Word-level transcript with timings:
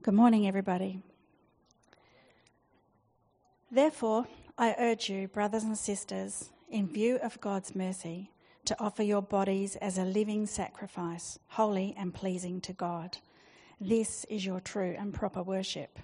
Good 0.00 0.14
morning, 0.14 0.46
everybody. 0.46 1.02
Therefore, 3.68 4.28
I 4.56 4.76
urge 4.78 5.10
you, 5.10 5.26
brothers 5.26 5.64
and 5.64 5.76
sisters, 5.76 6.50
in 6.70 6.86
view 6.86 7.16
of 7.20 7.40
God's 7.40 7.74
mercy, 7.74 8.30
to 8.66 8.76
offer 8.80 9.02
your 9.02 9.22
bodies 9.22 9.74
as 9.76 9.98
a 9.98 10.04
living 10.04 10.46
sacrifice, 10.46 11.40
holy 11.48 11.96
and 11.98 12.14
pleasing 12.14 12.60
to 12.60 12.72
God. 12.72 13.18
This 13.80 14.24
is 14.30 14.46
your 14.46 14.60
true 14.60 14.94
and 14.96 15.12
proper 15.12 15.42
worship. 15.42 15.98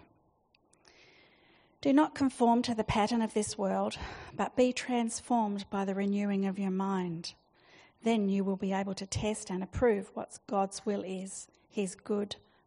Do 1.80 1.92
not 1.92 2.16
conform 2.16 2.62
to 2.62 2.74
the 2.74 2.82
pattern 2.82 3.22
of 3.22 3.32
this 3.32 3.56
world, 3.56 3.96
but 4.34 4.56
be 4.56 4.72
transformed 4.72 5.66
by 5.70 5.84
the 5.84 5.94
renewing 5.94 6.46
of 6.46 6.58
your 6.58 6.72
mind. 6.72 7.34
Then 8.02 8.28
you 8.28 8.42
will 8.42 8.56
be 8.56 8.72
able 8.72 8.94
to 8.94 9.06
test 9.06 9.50
and 9.50 9.62
approve 9.62 10.10
what 10.14 10.40
God's 10.48 10.84
will 10.84 11.04
is, 11.04 11.46
his 11.70 11.94
good, 11.94 12.34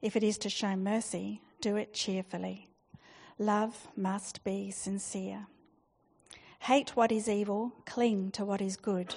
If 0.00 0.14
it 0.14 0.22
is 0.22 0.38
to 0.38 0.48
show 0.48 0.76
mercy, 0.76 1.42
do 1.60 1.76
it 1.76 1.92
cheerfully. 1.92 2.68
Love 3.38 3.88
must 3.96 4.44
be 4.44 4.70
sincere. 4.70 5.46
Hate 6.60 6.96
what 6.96 7.12
is 7.12 7.28
evil, 7.28 7.72
cling 7.86 8.30
to 8.32 8.44
what 8.44 8.60
is 8.60 8.76
good. 8.76 9.14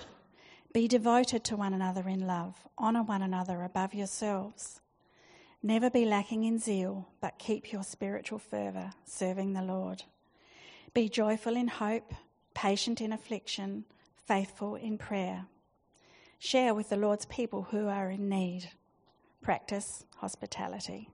Be 0.73 0.87
devoted 0.87 1.43
to 1.45 1.55
one 1.55 1.73
another 1.73 2.07
in 2.07 2.25
love, 2.25 2.55
honour 2.79 3.03
one 3.03 3.21
another 3.21 3.63
above 3.63 3.93
yourselves. 3.93 4.79
Never 5.61 5.89
be 5.89 6.05
lacking 6.05 6.43
in 6.43 6.57
zeal, 6.57 7.07
but 7.19 7.37
keep 7.37 7.71
your 7.71 7.83
spiritual 7.83 8.39
fervour, 8.39 8.91
serving 9.05 9.53
the 9.53 9.61
Lord. 9.61 10.03
Be 10.93 11.09
joyful 11.09 11.55
in 11.55 11.67
hope, 11.67 12.13
patient 12.53 13.01
in 13.01 13.11
affliction, 13.11 13.85
faithful 14.25 14.75
in 14.75 14.97
prayer. 14.97 15.45
Share 16.39 16.73
with 16.73 16.89
the 16.89 16.97
Lord's 16.97 17.25
people 17.25 17.67
who 17.69 17.87
are 17.87 18.09
in 18.09 18.29
need. 18.29 18.71
Practice 19.41 20.05
hospitality. 20.17 21.09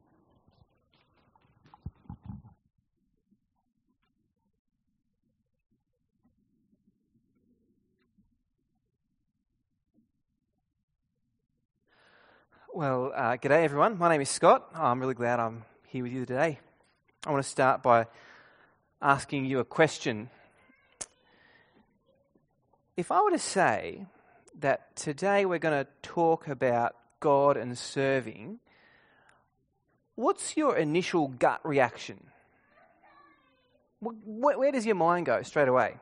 Well, 12.73 13.13
uh, 13.15 13.37
g'day 13.37 13.63
everyone. 13.63 13.97
My 13.97 14.09
name 14.09 14.19
is 14.19 14.29
Scott. 14.29 14.71
I'm 14.75 14.99
really 14.99 15.13
glad 15.13 15.39
I'm 15.39 15.63
here 15.87 16.03
with 16.03 16.11
you 16.11 16.25
today. 16.25 16.59
I 17.25 17.31
want 17.31 17.41
to 17.41 17.49
start 17.49 17.81
by 17.81 18.07
asking 19.01 19.45
you 19.45 19.59
a 19.59 19.65
question. 19.65 20.29
If 22.97 23.09
I 23.09 23.21
were 23.21 23.31
to 23.31 23.39
say 23.39 24.05
that 24.59 24.97
today 24.97 25.45
we're 25.45 25.59
going 25.59 25.85
to 25.85 25.89
talk 26.01 26.49
about 26.49 26.93
God 27.19 27.57
and 27.57 27.77
serving, 27.77 28.59
what's 30.15 30.57
your 30.57 30.77
initial 30.77 31.27
gut 31.27 31.61
reaction? 31.63 32.23
Where 33.99 34.71
does 34.71 34.85
your 34.85 34.95
mind 34.95 35.25
go 35.25 35.41
straight 35.41 35.67
away? 35.67 35.97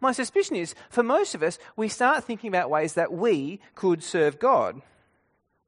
My 0.00 0.12
suspicion 0.12 0.56
is, 0.56 0.74
for 0.90 1.02
most 1.02 1.34
of 1.34 1.42
us, 1.42 1.58
we 1.74 1.88
start 1.88 2.24
thinking 2.24 2.48
about 2.48 2.70
ways 2.70 2.94
that 2.94 3.12
we 3.12 3.60
could 3.74 4.02
serve 4.02 4.38
God. 4.38 4.82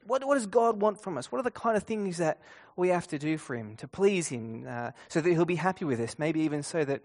What, 0.06 0.26
what 0.26 0.34
does 0.34 0.46
God 0.46 0.80
want 0.80 1.00
from 1.02 1.18
us? 1.18 1.32
What 1.32 1.38
are 1.38 1.44
the 1.44 1.50
kind 1.50 1.76
of 1.76 1.82
things 1.82 2.18
that 2.18 2.40
we 2.76 2.88
have 2.88 3.06
to 3.08 3.18
do 3.18 3.38
for 3.38 3.54
Him 3.54 3.76
to 3.76 3.88
please 3.88 4.28
Him 4.28 4.66
uh, 4.68 4.90
so 5.08 5.20
that 5.20 5.30
He'll 5.30 5.44
be 5.44 5.56
happy 5.56 5.84
with 5.84 6.00
us? 6.00 6.18
Maybe 6.18 6.40
even 6.40 6.62
so 6.62 6.84
that 6.84 7.02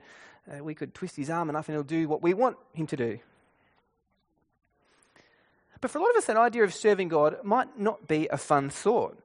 uh, 0.52 0.64
we 0.64 0.74
could 0.74 0.94
twist 0.94 1.16
His 1.16 1.30
arm 1.30 1.50
enough 1.50 1.68
and 1.68 1.76
He'll 1.76 1.84
do 1.84 2.08
what 2.08 2.22
we 2.22 2.34
want 2.34 2.58
Him 2.74 2.88
to 2.88 2.98
do. 2.98 3.20
But 5.84 5.92
for 5.92 5.98
a 5.98 6.02
lot 6.02 6.12
of 6.12 6.16
us, 6.16 6.26
that 6.28 6.38
idea 6.38 6.64
of 6.64 6.74
serving 6.74 7.10
God 7.10 7.44
might 7.44 7.78
not 7.78 8.08
be 8.08 8.30
a 8.30 8.38
fun 8.38 8.70
thought. 8.70 9.20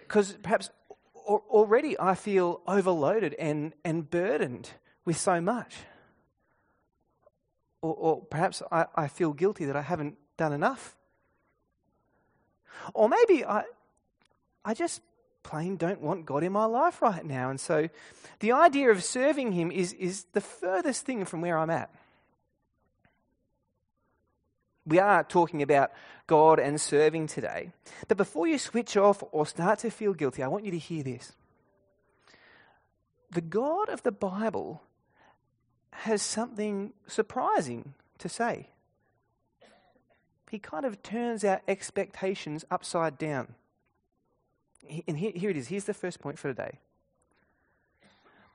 Because 0.00 0.32
perhaps 0.42 0.70
already 1.14 1.94
I 2.00 2.14
feel 2.14 2.62
overloaded 2.66 3.34
and, 3.34 3.74
and 3.84 4.08
burdened 4.08 4.70
with 5.04 5.18
so 5.18 5.42
much. 5.42 5.76
Or, 7.82 7.92
or 7.92 8.22
perhaps 8.22 8.62
I, 8.72 8.86
I 8.94 9.08
feel 9.08 9.34
guilty 9.34 9.66
that 9.66 9.76
I 9.76 9.82
haven't 9.82 10.16
done 10.38 10.54
enough. 10.54 10.96
Or 12.94 13.10
maybe 13.10 13.44
I, 13.44 13.64
I 14.64 14.72
just 14.72 15.02
plain 15.42 15.76
don't 15.76 16.00
want 16.00 16.24
God 16.24 16.44
in 16.44 16.52
my 16.52 16.64
life 16.64 17.02
right 17.02 17.26
now. 17.26 17.50
And 17.50 17.60
so 17.60 17.90
the 18.40 18.52
idea 18.52 18.90
of 18.90 19.04
serving 19.04 19.52
Him 19.52 19.70
is, 19.70 19.92
is 19.92 20.24
the 20.32 20.40
furthest 20.40 21.04
thing 21.04 21.26
from 21.26 21.42
where 21.42 21.58
I'm 21.58 21.68
at. 21.68 21.94
We 24.88 24.98
are 24.98 25.22
talking 25.22 25.60
about 25.60 25.92
God 26.26 26.58
and 26.58 26.80
serving 26.80 27.26
today. 27.26 27.72
But 28.08 28.16
before 28.16 28.46
you 28.46 28.56
switch 28.56 28.96
off 28.96 29.22
or 29.32 29.46
start 29.46 29.80
to 29.80 29.90
feel 29.90 30.14
guilty, 30.14 30.42
I 30.42 30.48
want 30.48 30.64
you 30.64 30.70
to 30.70 30.78
hear 30.78 31.02
this. 31.02 31.32
The 33.30 33.42
God 33.42 33.90
of 33.90 34.02
the 34.02 34.12
Bible 34.12 34.82
has 35.90 36.22
something 36.22 36.94
surprising 37.06 37.92
to 38.16 38.30
say. 38.30 38.70
He 40.50 40.58
kind 40.58 40.86
of 40.86 41.02
turns 41.02 41.44
our 41.44 41.60
expectations 41.68 42.64
upside 42.70 43.18
down. 43.18 43.54
And 45.06 45.18
here, 45.18 45.50
it 45.50 45.56
is. 45.58 45.68
Here's 45.68 45.84
the 45.84 45.92
first 45.92 46.18
point 46.18 46.38
for 46.38 46.48
today. 46.48 46.78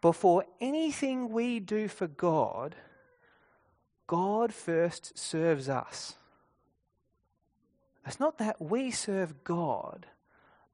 Before 0.02 0.46
anything 0.60 1.30
we 1.30 1.60
do 1.60 1.88
for 1.88 2.08
God, 2.08 2.76
God 4.08 4.52
first 4.52 5.16
serves 5.18 5.70
us. 5.70 6.16
It's 8.06 8.20
not 8.20 8.38
that 8.38 8.62
we 8.62 8.92
serve 8.92 9.44
God, 9.44 10.08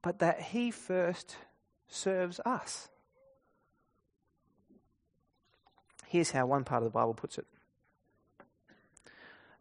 but 0.02 0.18
that 0.18 0.40
He 0.40 0.70
first 0.70 1.36
serves 1.88 2.40
us. 2.44 2.88
Here's 6.06 6.32
how 6.32 6.46
one 6.46 6.64
part 6.64 6.82
of 6.82 6.88
the 6.88 6.98
Bible 6.98 7.14
puts 7.14 7.38
it 7.38 7.46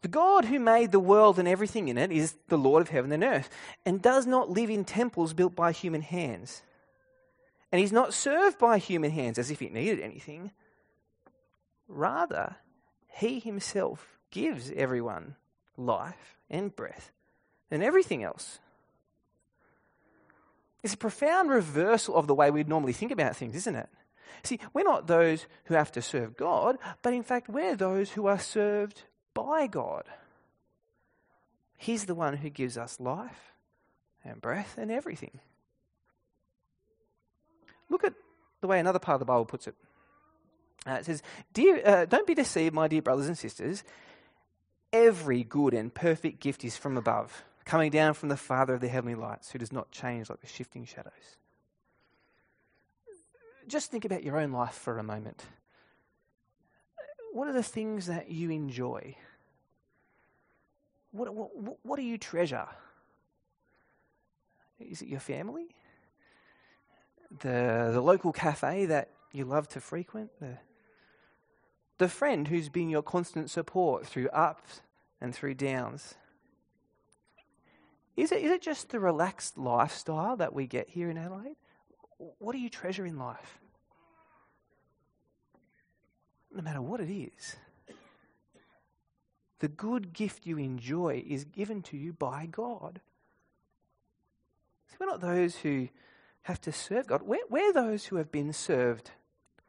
The 0.02 0.08
God 0.08 0.46
who 0.46 0.60
made 0.60 0.92
the 0.92 1.00
world 1.00 1.38
and 1.38 1.48
everything 1.48 1.90
in 1.90 1.98
it 1.98 2.12
is 2.12 2.36
the 2.48 2.58
Lord 2.58 2.82
of 2.82 2.90
heaven 2.90 3.12
and 3.12 3.24
earth, 3.24 3.50
and 3.86 4.02
does 4.02 4.26
not 4.26 4.50
live 4.50 4.70
in 4.70 4.84
temples 4.84 5.34
built 5.34 5.56
by 5.56 5.72
human 5.72 6.02
hands. 6.02 6.64
And 7.72 7.80
he's 7.80 7.92
not 7.92 8.16
served 8.16 8.58
by 8.58 8.80
human 8.80 9.12
hands 9.12 9.38
as 9.38 9.52
if 9.52 9.60
he 9.60 9.70
needed 9.70 10.00
anything. 10.00 10.52
Rather, 11.88 12.56
he 13.08 13.40
himself 13.40 14.18
gives 14.32 14.72
everyone 14.76 15.36
life 15.78 16.40
and 16.50 16.76
breath 16.76 17.12
and 17.72 17.84
everything 17.84 18.24
else. 18.24 18.60
It's 20.84 20.94
a 20.94 20.98
profound 20.98 21.50
reversal 21.50 22.16
of 22.16 22.28
the 22.28 22.36
way 22.36 22.52
we'd 22.52 22.70
normally 22.70 22.94
think 22.94 23.12
about 23.12 23.36
things, 23.36 23.56
isn't 23.56 23.76
it? 23.76 23.90
See, 24.44 24.60
we're 24.74 24.84
not 24.84 25.08
those 25.08 25.46
who 25.66 25.74
have 25.74 25.92
to 25.94 26.02
serve 26.02 26.38
God, 26.38 26.78
but 27.02 27.14
in 27.14 27.24
fact, 27.24 27.50
we're 27.50 27.76
those 27.76 28.12
who 28.12 28.28
are 28.28 28.40
served 28.40 29.04
by 29.34 29.68
God. 29.68 30.06
He's 31.78 32.06
the 32.06 32.16
one 32.16 32.38
who 32.38 32.50
gives 32.50 32.78
us 32.78 33.00
life 33.00 33.54
and 34.24 34.42
breath 34.42 34.78
and 34.78 34.92
everything. 34.92 35.40
Look 37.90 38.04
at 38.04 38.14
the 38.62 38.68
way 38.68 38.80
another 38.80 39.00
part 39.00 39.16
of 39.16 39.20
the 39.20 39.26
Bible 39.26 39.46
puts 39.46 39.68
it. 39.68 39.76
Uh, 40.86 40.94
it 40.94 41.06
says, 41.06 41.22
dear, 41.54 41.82
uh, 41.86 42.06
Don't 42.06 42.28
be 42.28 42.36
deceived, 42.36 42.74
my 42.74 42.88
dear 42.88 43.02
brothers 43.02 43.28
and 43.28 43.38
sisters. 43.38 43.84
Every 44.92 45.44
good 45.44 45.74
and 45.74 45.94
perfect 45.94 46.40
gift 46.40 46.64
is 46.64 46.78
from 46.78 46.98
above, 46.98 47.44
coming 47.70 47.92
down 47.92 48.16
from 48.16 48.30
the 48.30 48.36
Father 48.36 48.74
of 48.74 48.82
the 48.82 48.88
heavenly 48.88 49.14
lights, 49.14 49.52
who 49.52 49.60
does 49.60 49.72
not 49.72 49.92
change 49.92 50.28
like 50.28 50.42
the 50.42 50.48
shifting 50.48 50.86
shadows. 50.86 51.38
just 53.68 53.92
think 53.92 54.06
about 54.06 54.24
your 54.24 54.40
own 54.40 54.52
life 54.52 54.74
for 54.74 54.98
a 54.98 55.04
moment. 55.04 55.46
What 57.32 57.48
are 57.48 57.54
the 57.54 57.62
things 57.62 58.08
that 58.08 58.32
you 58.32 58.50
enjoy? 58.50 59.16
What, 61.12 61.32
what, 61.32 61.78
what 61.84 61.98
do 61.98 62.02
you 62.02 62.18
treasure? 62.18 62.66
Is 64.80 65.04
it 65.04 65.08
your 65.08 65.20
family? 65.20 65.68
The, 67.42 67.92
the 67.94 68.02
local 68.02 68.32
cafe 68.32 68.88
that 68.88 69.12
you 69.32 69.46
love 69.46 69.68
to 69.70 69.80
frequent? 69.80 70.32
The, 70.40 70.58
the 72.00 72.10
friend 72.10 72.48
who's 72.48 72.68
been 72.68 72.90
your 72.90 73.04
constant 73.04 73.52
support 73.52 74.08
through 74.08 74.30
ups 74.30 74.82
and 75.22 75.36
through 75.36 75.54
downs? 75.54 76.16
Is 78.20 78.34
it, 78.34 78.42
is 78.42 78.52
it 78.52 78.62
just 78.62 78.90
the 78.90 79.00
relaxed 79.00 79.58
lifestyle 79.58 80.36
that 80.36 80.54
we 80.54 80.68
get 80.68 80.90
here 80.90 81.10
in 81.10 81.18
Adelaide? 81.18 81.56
What 82.18 82.52
do 82.52 82.60
you 82.60 82.70
treasure 82.70 83.06
in 83.06 83.18
life? 83.18 83.60
No 86.54 86.62
matter 86.62 86.82
what 86.82 87.00
it 87.00 87.10
is, 87.10 87.56
the 89.60 89.70
good 89.70 90.12
gift 90.12 90.46
you 90.46 90.58
enjoy 90.58 91.24
is 91.26 91.46
given 91.46 91.82
to 91.84 91.98
you 91.98 92.12
by 92.12 92.46
God. 92.46 93.00
We're 95.00 95.06
not 95.06 95.22
those 95.22 95.56
who 95.56 95.88
have 96.42 96.60
to 96.62 96.74
serve 96.74 97.08
God, 97.08 97.22
we're, 97.22 97.40
we're 97.50 97.72
those 97.72 98.04
who 98.06 98.18
have 98.18 98.34
been 98.34 98.52
served 98.52 99.12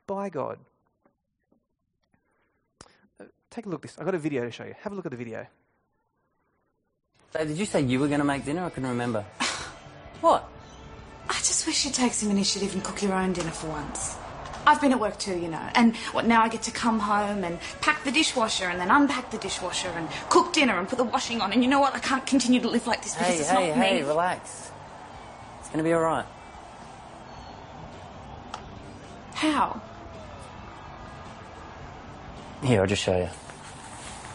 by 0.08 0.29
God. 0.29 0.58
Uh, 3.20 3.26
take 3.49 3.67
a 3.67 3.69
look 3.69 3.85
at 3.85 3.91
this. 3.91 3.99
I've 4.00 4.06
got 4.06 4.17
a 4.17 4.19
video 4.19 4.44
to 4.44 4.50
show 4.50 4.64
you. 4.64 4.75
Have 4.81 4.93
a 4.93 4.96
look 4.96 5.06
at 5.06 5.12
the 5.12 5.17
video. 5.17 5.46
Dave, 7.32 7.47
did 7.49 7.59
you 7.59 7.65
say 7.67 7.81
you 7.82 8.00
were 8.00 8.09
going 8.09 8.19
to 8.21 8.25
make 8.25 8.44
dinner? 8.44 8.65
I 8.65 8.71
couldn't 8.71 8.88
remember. 8.88 9.23
what? 10.21 10.49
I 11.29 11.35
just 11.35 11.67
wish 11.67 11.85
you'd 11.85 11.94
take 11.94 12.12
some 12.12 12.31
initiative 12.31 12.75
and 12.75 12.82
cook 12.82 13.03
your 13.03 13.12
own 13.15 13.32
dinner 13.32 13.50
for 13.53 13.69
once. 13.69 14.17
I've 14.67 14.81
been 14.81 14.93
at 14.93 15.00
work 15.00 15.19
too, 15.19 15.38
you 15.38 15.49
know, 15.49 15.69
and 15.75 15.97
what 16.12 16.27
now 16.27 16.43
I 16.43 16.49
get 16.49 16.62
to 16.62 16.71
come 16.71 16.99
home 16.99 17.44
and 17.44 17.59
pack 17.81 18.05
the 18.05 18.11
dishwasher 18.12 18.65
and 18.67 18.79
then 18.81 18.91
unpack 18.91 19.31
the 19.31 19.38
dishwasher 19.38 19.88
and 19.88 20.09
cook 20.29 20.53
dinner 20.53 20.79
and 20.79 20.88
put 20.88 20.99
the 20.99 21.05
washing 21.05 21.41
on. 21.41 21.53
And 21.53 21.62
you 21.62 21.71
know 21.71 21.81
what? 21.81 21.94
I 21.94 21.99
can't 21.99 22.27
continue 22.27 22.61
to 22.61 22.69
live 22.69 22.87
like 22.87 23.03
this 23.03 23.15
because 23.15 23.29
Hey, 23.35 23.38
it's 23.38 23.49
hey, 23.49 23.69
not 23.69 23.77
hey, 23.79 24.03
me. 24.03 24.06
relax. 24.06 24.71
It's 25.61 25.69
going 25.69 25.79
to 25.79 25.85
be 25.85 25.93
all 25.93 26.03
right. 26.03 26.27
How? 29.35 29.81
Here, 32.62 32.81
I'll 32.82 32.87
just 32.87 33.03
show 33.03 33.17
you. 33.17 33.29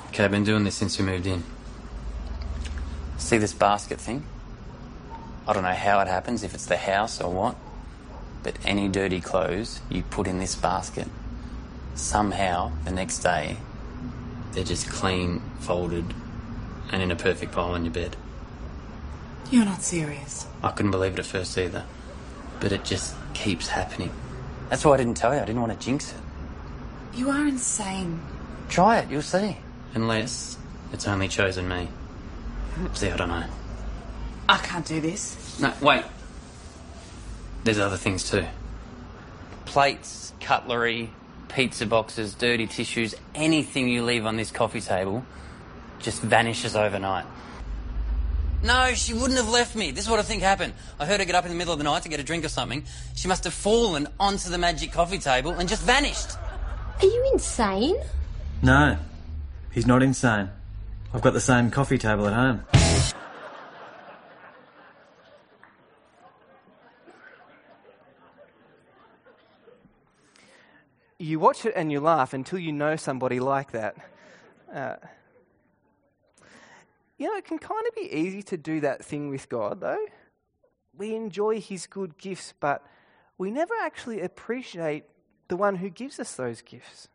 Okay, 0.07 0.24
I've 0.25 0.31
been 0.31 0.44
doing 0.44 0.63
this 0.63 0.75
since 0.75 0.97
we 0.97 1.06
moved 1.06 1.27
in. 1.27 1.44
See 3.25 3.39
this 3.39 3.54
basket 3.54 4.00
thing? 4.00 4.24
I 5.48 5.54
don't 5.54 5.63
know 5.63 5.74
how 5.74 6.00
it 6.01 6.07
happens, 6.07 6.44
if 6.44 6.54
it's 6.54 6.68
the 6.68 6.77
house 6.77 7.19
or 7.19 7.33
what, 7.33 7.56
but 8.44 8.56
any 8.63 8.88
dirty 8.88 9.19
clothes 9.19 9.81
you 9.89 10.04
put 10.04 10.27
in 10.27 10.38
this 10.38 10.54
basket, 10.54 11.07
somehow 11.95 12.72
the 12.83 12.92
next 12.92 13.24
day 13.24 13.57
they're 14.51 14.63
just 14.63 14.88
clean, 14.92 15.42
folded, 15.60 16.06
and 16.92 17.01
in 17.01 17.10
a 17.10 17.16
perfect 17.16 17.51
pile 17.51 17.72
on 17.72 17.83
your 17.83 17.92
bed. 17.95 18.16
You're 19.50 19.66
not 19.66 19.81
serious. 19.81 20.45
I 20.62 20.69
couldn't 20.69 20.92
believe 20.92 21.13
it 21.13 21.19
at 21.19 21.25
first 21.25 21.57
either, 21.57 21.83
but 22.60 22.71
it 22.71 22.83
just 22.83 23.16
keeps 23.33 23.69
happening. 23.69 24.12
That's 24.69 24.86
why 24.86 24.94
I 24.94 24.98
didn't 24.98 25.18
tell 25.18 25.33
you. 25.33 25.42
I 25.42 25.45
didn't 25.45 25.62
want 25.62 25.74
to 25.74 25.83
jinx 25.83 26.12
it. 26.12 26.19
You 27.16 27.31
are 27.31 27.48
insane. 27.48 28.21
Try 28.69 29.00
it, 29.00 29.10
you'll 29.10 29.24
see. 29.24 29.57
Unless 29.95 30.60
it's 30.94 31.07
only 31.07 31.28
chosen 31.28 31.68
me. 31.68 31.88
See, 32.94 33.10
I 33.10 33.18
don't 33.18 33.30
know. 33.30 33.44
I 34.48 34.57
can't 34.57 34.86
do 34.86 35.01
this. 35.01 35.60
No, 35.60 35.74
wait. 35.81 36.04
There's 37.63 37.80
other 37.80 37.98
things 37.98 38.30
too. 38.30 38.45
Plates, 39.66 40.33
cutlery, 40.39 41.10
pizza 41.50 41.86
boxes, 41.86 42.36
dirty 42.36 42.68
tissues, 42.68 43.16
anything 43.33 43.89
you 43.89 44.04
leave 44.04 44.25
on 44.25 44.38
this 44.38 44.51
coffee 44.51 44.81
table 44.81 45.25
just 46.00 46.22
vanishes 46.22 46.75
overnight. 46.75 47.25
No, 48.63 48.94
she 48.94 49.13
wouldn't 49.13 49.38
have 49.38 49.50
left 49.50 49.75
me. 49.75 49.92
This 49.92 50.06
is 50.06 50.10
what 50.10 50.19
I 50.19 50.24
think 50.24 50.42
happened. 50.42 50.74
I 51.00 51.06
heard 51.06 51.19
her 51.19 51.25
get 51.25 51.36
up 51.36 51.45
in 51.45 51.51
the 51.51 51.57
middle 51.57 51.74
of 51.74 51.80
the 51.80 51.83
night 51.83 52.04
to 52.04 52.10
get 52.10 52.19
a 52.19 52.24
drink 52.24 52.44
or 52.45 52.50
something. 52.50 52.83
She 53.16 53.28
must 53.28 53.44
have 53.44 53.54
fallen 53.54 54.07
onto 54.19 54.50
the 54.50 54.57
magic 54.57 54.92
coffee 54.92 55.19
table 55.19 55.51
and 55.51 55.69
just 55.69 55.83
vanished. 55.83 56.31
Are 57.01 57.06
you 57.06 57.30
insane? 57.33 57.95
No, 58.62 58.98
he's 59.71 59.86
not 59.86 60.01
insane. 60.01 60.50
I've 61.15 61.21
got 61.21 61.31
the 61.31 61.39
same 61.39 61.71
coffee 61.71 61.97
table 61.97 62.27
at 62.27 62.33
home. 62.33 62.65
You 71.17 71.39
watch 71.39 71.65
it 71.65 71.71
and 71.77 71.89
you 71.89 72.01
laugh 72.01 72.33
until 72.33 72.59
you 72.59 72.73
know 72.73 72.97
somebody 72.97 73.39
like 73.39 73.71
that. 73.71 73.95
Uh, 74.69 74.97
you 77.18 77.27
know, 77.27 77.38
it 77.38 77.45
can 77.45 77.59
kind 77.59 77.88
of 77.88 77.95
be 77.95 78.13
easy 78.13 78.44
to 78.44 78.57
do 78.57 78.81
that 78.81 79.06
thing 79.06 79.29
with 79.29 79.47
God, 79.47 79.79
though. 79.79 80.06
We 80.97 81.15
enjoy 81.15 81.61
His 81.61 81.88
good 81.88 82.18
gifts, 82.18 82.53
but 82.59 82.85
we 83.38 83.51
never 83.51 83.73
actually 83.81 84.19
appreciate 84.19 85.06
the 85.47 85.56
one 85.56 85.77
who 85.77 85.89
gives 85.89 86.19
us 86.19 86.35
those 86.35 86.61
gifts. 86.61 87.07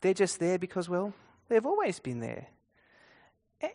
They're 0.00 0.14
just 0.14 0.40
there 0.40 0.58
because, 0.58 0.88
well, 0.88 1.12
they've 1.50 1.66
always 1.66 1.98
been 1.98 2.20
there. 2.20 2.46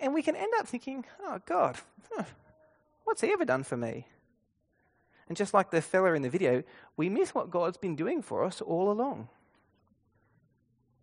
And 0.01 0.16
we 0.16 0.24
can 0.24 0.36
end 0.36 0.51
up 0.57 0.68
thinking, 0.68 1.06
oh, 1.22 1.39
God, 1.45 1.77
what's 3.04 3.22
He 3.22 3.31
ever 3.31 3.45
done 3.45 3.63
for 3.63 3.77
me? 3.77 4.07
And 5.27 5.38
just 5.38 5.54
like 5.54 5.69
the 5.69 5.81
fella 5.81 6.13
in 6.13 6.24
the 6.24 6.30
video, 6.30 6.63
we 6.98 7.10
miss 7.10 7.36
what 7.36 7.51
God's 7.51 7.77
been 7.77 7.95
doing 7.95 8.24
for 8.24 8.44
us 8.44 8.62
all 8.62 8.92
along. 8.92 9.30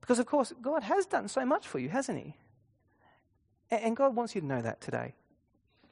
Because, 0.01 0.19
of 0.19 0.27
course, 0.27 0.53
God 0.61 0.83
has 0.83 1.07
done 1.07 1.29
so 1.29 1.45
much 1.45 1.69
for 1.69 1.79
you, 1.79 1.89
hasn't 1.89 2.19
He? 2.19 2.35
And 3.71 3.97
God 3.97 4.17
wants 4.17 4.35
you 4.35 4.41
to 4.41 4.47
know 4.47 4.63
that 4.63 4.81
today. 4.81 5.15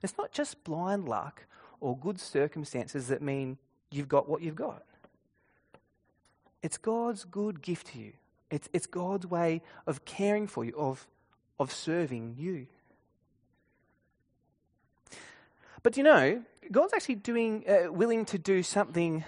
It's 0.02 0.18
not 0.18 0.32
just 0.32 0.64
blind 0.64 1.08
luck 1.08 1.46
or 1.80 1.96
good 1.96 2.18
circumstances 2.18 3.08
that 3.08 3.22
mean 3.22 3.58
you've 3.90 4.08
got 4.08 4.28
what 4.28 4.42
you've 4.42 4.56
got. 4.56 4.84
It's 6.62 6.76
God's 6.76 7.24
good 7.24 7.62
gift 7.62 7.88
to 7.88 7.98
you. 7.98 8.12
It's, 8.50 8.68
it's 8.72 8.86
God's 8.86 9.26
way 9.26 9.62
of 9.86 10.04
caring 10.04 10.46
for 10.46 10.64
you, 10.64 10.74
of, 10.76 11.06
of 11.58 11.72
serving 11.72 12.36
you. 12.38 12.66
But 15.82 15.96
you 15.96 16.02
know, 16.02 16.42
God's 16.70 16.92
actually 16.92 17.16
doing, 17.16 17.64
uh, 17.68 17.92
willing 17.92 18.24
to 18.26 18.38
do 18.38 18.62
something, 18.62 19.24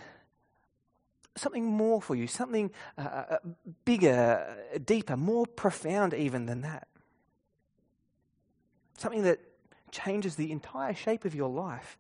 something 1.37 1.65
more 1.65 2.03
for 2.03 2.15
you, 2.15 2.27
something 2.27 2.71
uh, 2.99 3.01
uh, 3.01 3.37
bigger, 3.85 4.57
uh, 4.75 4.79
deeper, 4.85 5.17
more 5.17 5.47
profound 5.47 6.15
even 6.15 6.47
than 6.47 6.63
that. 6.63 6.89
Something 8.99 9.23
that 9.23 9.41
changes 9.91 10.37
the 10.37 10.53
entire 10.53 10.95
shape 10.95 11.25
of 11.25 11.35
your 11.35 11.49
life. 11.49 11.99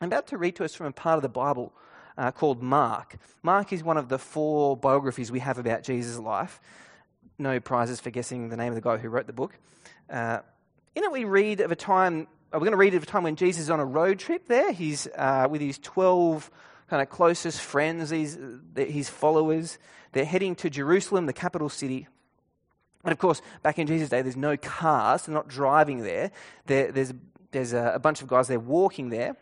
I'm 0.00 0.08
about 0.08 0.28
to 0.28 0.38
read 0.38 0.56
to 0.56 0.64
us 0.64 0.74
from 0.74 0.86
a 0.86 0.92
part 0.92 1.16
of 1.16 1.22
the 1.22 1.28
Bible 1.28 1.72
uh, 2.18 2.32
called 2.32 2.62
Mark. 2.62 3.16
Mark 3.42 3.72
is 3.72 3.82
one 3.82 3.96
of 3.96 4.08
the 4.08 4.18
four 4.18 4.76
biographies 4.76 5.30
we 5.30 5.38
have 5.38 5.58
about 5.58 5.84
Jesus' 5.84 6.18
life. 6.18 6.60
No 7.38 7.60
prizes 7.60 8.00
for 8.00 8.10
guessing 8.10 8.48
the 8.48 8.56
name 8.56 8.68
of 8.68 8.74
the 8.74 8.80
guy 8.80 8.96
who 8.96 9.08
wrote 9.08 9.28
the 9.28 9.32
book. 9.32 9.56
Uh, 10.10 10.40
in 10.96 11.04
it, 11.04 11.12
we 11.12 11.24
read 11.24 11.60
of 11.60 11.70
a 11.70 11.76
time, 11.76 12.26
uh, 12.52 12.58
we're 12.58 12.60
going 12.60 12.72
to 12.72 12.76
read 12.76 12.94
of 12.94 13.04
a 13.04 13.06
time 13.06 13.22
when 13.22 13.36
Jesus 13.36 13.62
is 13.62 13.70
on 13.70 13.78
a 13.78 13.84
road 13.84 14.18
trip 14.18 14.46
there. 14.48 14.72
He's 14.72 15.06
uh, 15.16 15.46
with 15.48 15.60
his 15.60 15.78
12 15.78 16.50
kind 16.90 17.00
of 17.00 17.08
closest 17.08 17.60
friends, 17.60 18.10
his, 18.10 18.36
his 18.74 19.08
followers. 19.08 19.78
They're 20.12 20.24
heading 20.24 20.56
to 20.56 20.70
Jerusalem, 20.70 21.26
the 21.26 21.32
capital 21.32 21.68
city. 21.68 22.08
And 23.04 23.12
of 23.12 23.18
course, 23.18 23.40
back 23.62 23.78
in 23.78 23.86
Jesus' 23.86 24.08
day, 24.08 24.22
there's 24.22 24.36
no 24.36 24.56
cars, 24.56 25.26
they're 25.26 25.34
not 25.34 25.46
driving 25.46 26.02
there. 26.02 26.32
there 26.66 26.90
there's 26.90 27.14
there's 27.50 27.72
a, 27.72 27.92
a 27.94 27.98
bunch 27.98 28.20
of 28.20 28.28
guys 28.28 28.48
there 28.48 28.60
walking 28.60 29.08
there. 29.08 29.36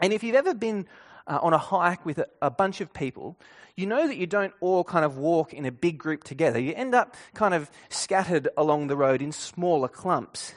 And 0.00 0.12
if 0.12 0.22
you've 0.22 0.36
ever 0.36 0.52
been 0.52 0.86
uh, 1.26 1.38
on 1.42 1.52
a 1.52 1.58
hike 1.58 2.04
with 2.04 2.18
a, 2.18 2.26
a 2.40 2.50
bunch 2.50 2.80
of 2.80 2.92
people, 2.92 3.36
you 3.76 3.86
know 3.86 4.06
that 4.06 4.16
you 4.16 4.26
don't 4.26 4.54
all 4.60 4.84
kind 4.84 5.04
of 5.04 5.18
walk 5.18 5.52
in 5.52 5.66
a 5.66 5.72
big 5.72 5.98
group 5.98 6.24
together. 6.24 6.58
You 6.58 6.72
end 6.74 6.94
up 6.94 7.14
kind 7.34 7.54
of 7.54 7.70
scattered 7.88 8.48
along 8.56 8.86
the 8.86 8.96
road 8.96 9.20
in 9.20 9.32
smaller 9.32 9.88
clumps. 9.88 10.54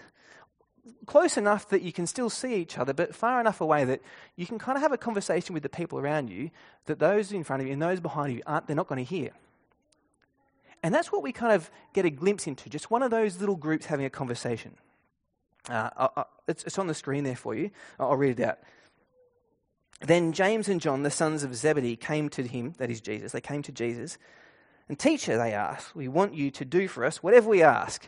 Close 1.06 1.38
enough 1.38 1.68
that 1.70 1.82
you 1.82 1.92
can 1.92 2.06
still 2.08 2.30
see 2.30 2.56
each 2.56 2.78
other, 2.78 2.94
but 2.94 3.16
far 3.16 3.42
enough 3.42 3.62
away 3.62 3.84
that 3.84 4.02
you 4.36 4.46
can 4.46 4.60
kind 4.60 4.78
of 4.78 4.84
have 4.84 4.92
a 4.92 4.98
conversation 4.98 5.54
with 5.54 5.64
the 5.64 5.70
people 5.70 6.00
around 6.00 6.30
you 6.30 6.52
that 6.86 7.00
those 7.00 7.32
in 7.32 7.44
front 7.44 7.62
of 7.62 7.68
you 7.68 7.74
and 7.74 7.82
those 7.82 8.00
behind 8.00 8.34
you 8.34 8.42
aren't, 8.46 8.68
they're 8.68 8.76
not 8.76 8.88
going 8.88 9.04
to 9.04 9.10
hear. 9.10 9.32
And 10.82 10.94
that's 10.94 11.12
what 11.12 11.24
we 11.24 11.32
kind 11.32 11.52
of 11.52 11.70
get 11.94 12.06
a 12.06 12.10
glimpse 12.10 12.48
into, 12.48 12.70
just 12.70 12.90
one 12.90 13.04
of 13.04 13.12
those 13.12 13.40
little 13.40 13.56
groups 13.56 13.88
having 13.88 14.06
a 14.06 14.10
conversation. 14.10 14.76
Uh, 15.68 15.90
I, 15.98 16.10
I, 16.16 16.24
it's, 16.48 16.64
it's 16.64 16.80
on 16.80 16.88
the 16.88 16.94
screen 16.94 17.24
there 17.24 17.36
for 17.36 17.54
you. 17.54 17.72
I'll 18.00 18.16
read 18.16 18.40
it 18.40 18.44
out. 18.44 18.60
Then 20.02 20.32
James 20.32 20.70
and 20.70 20.80
John, 20.80 21.04
the 21.04 21.12
sons 21.12 21.44
of 21.44 21.56
Zebedee, 21.56 21.96
came 21.96 22.30
to 22.30 22.44
him, 22.44 22.74
that 22.78 22.90
is 22.90 23.02
Jesus, 23.02 23.32
they 23.32 23.42
came 23.42 23.62
to 23.64 23.72
Jesus. 23.72 24.18
And 24.88 24.98
teacher, 24.98 25.38
they 25.38 25.54
asked, 25.54 25.96
we 25.96 26.08
want 26.08 26.34
you 26.34 26.50
to 26.52 26.66
do 26.66 26.88
for 26.88 27.06
us 27.06 27.22
whatever 27.22 27.50
we 27.50 27.62
ask. 27.62 28.08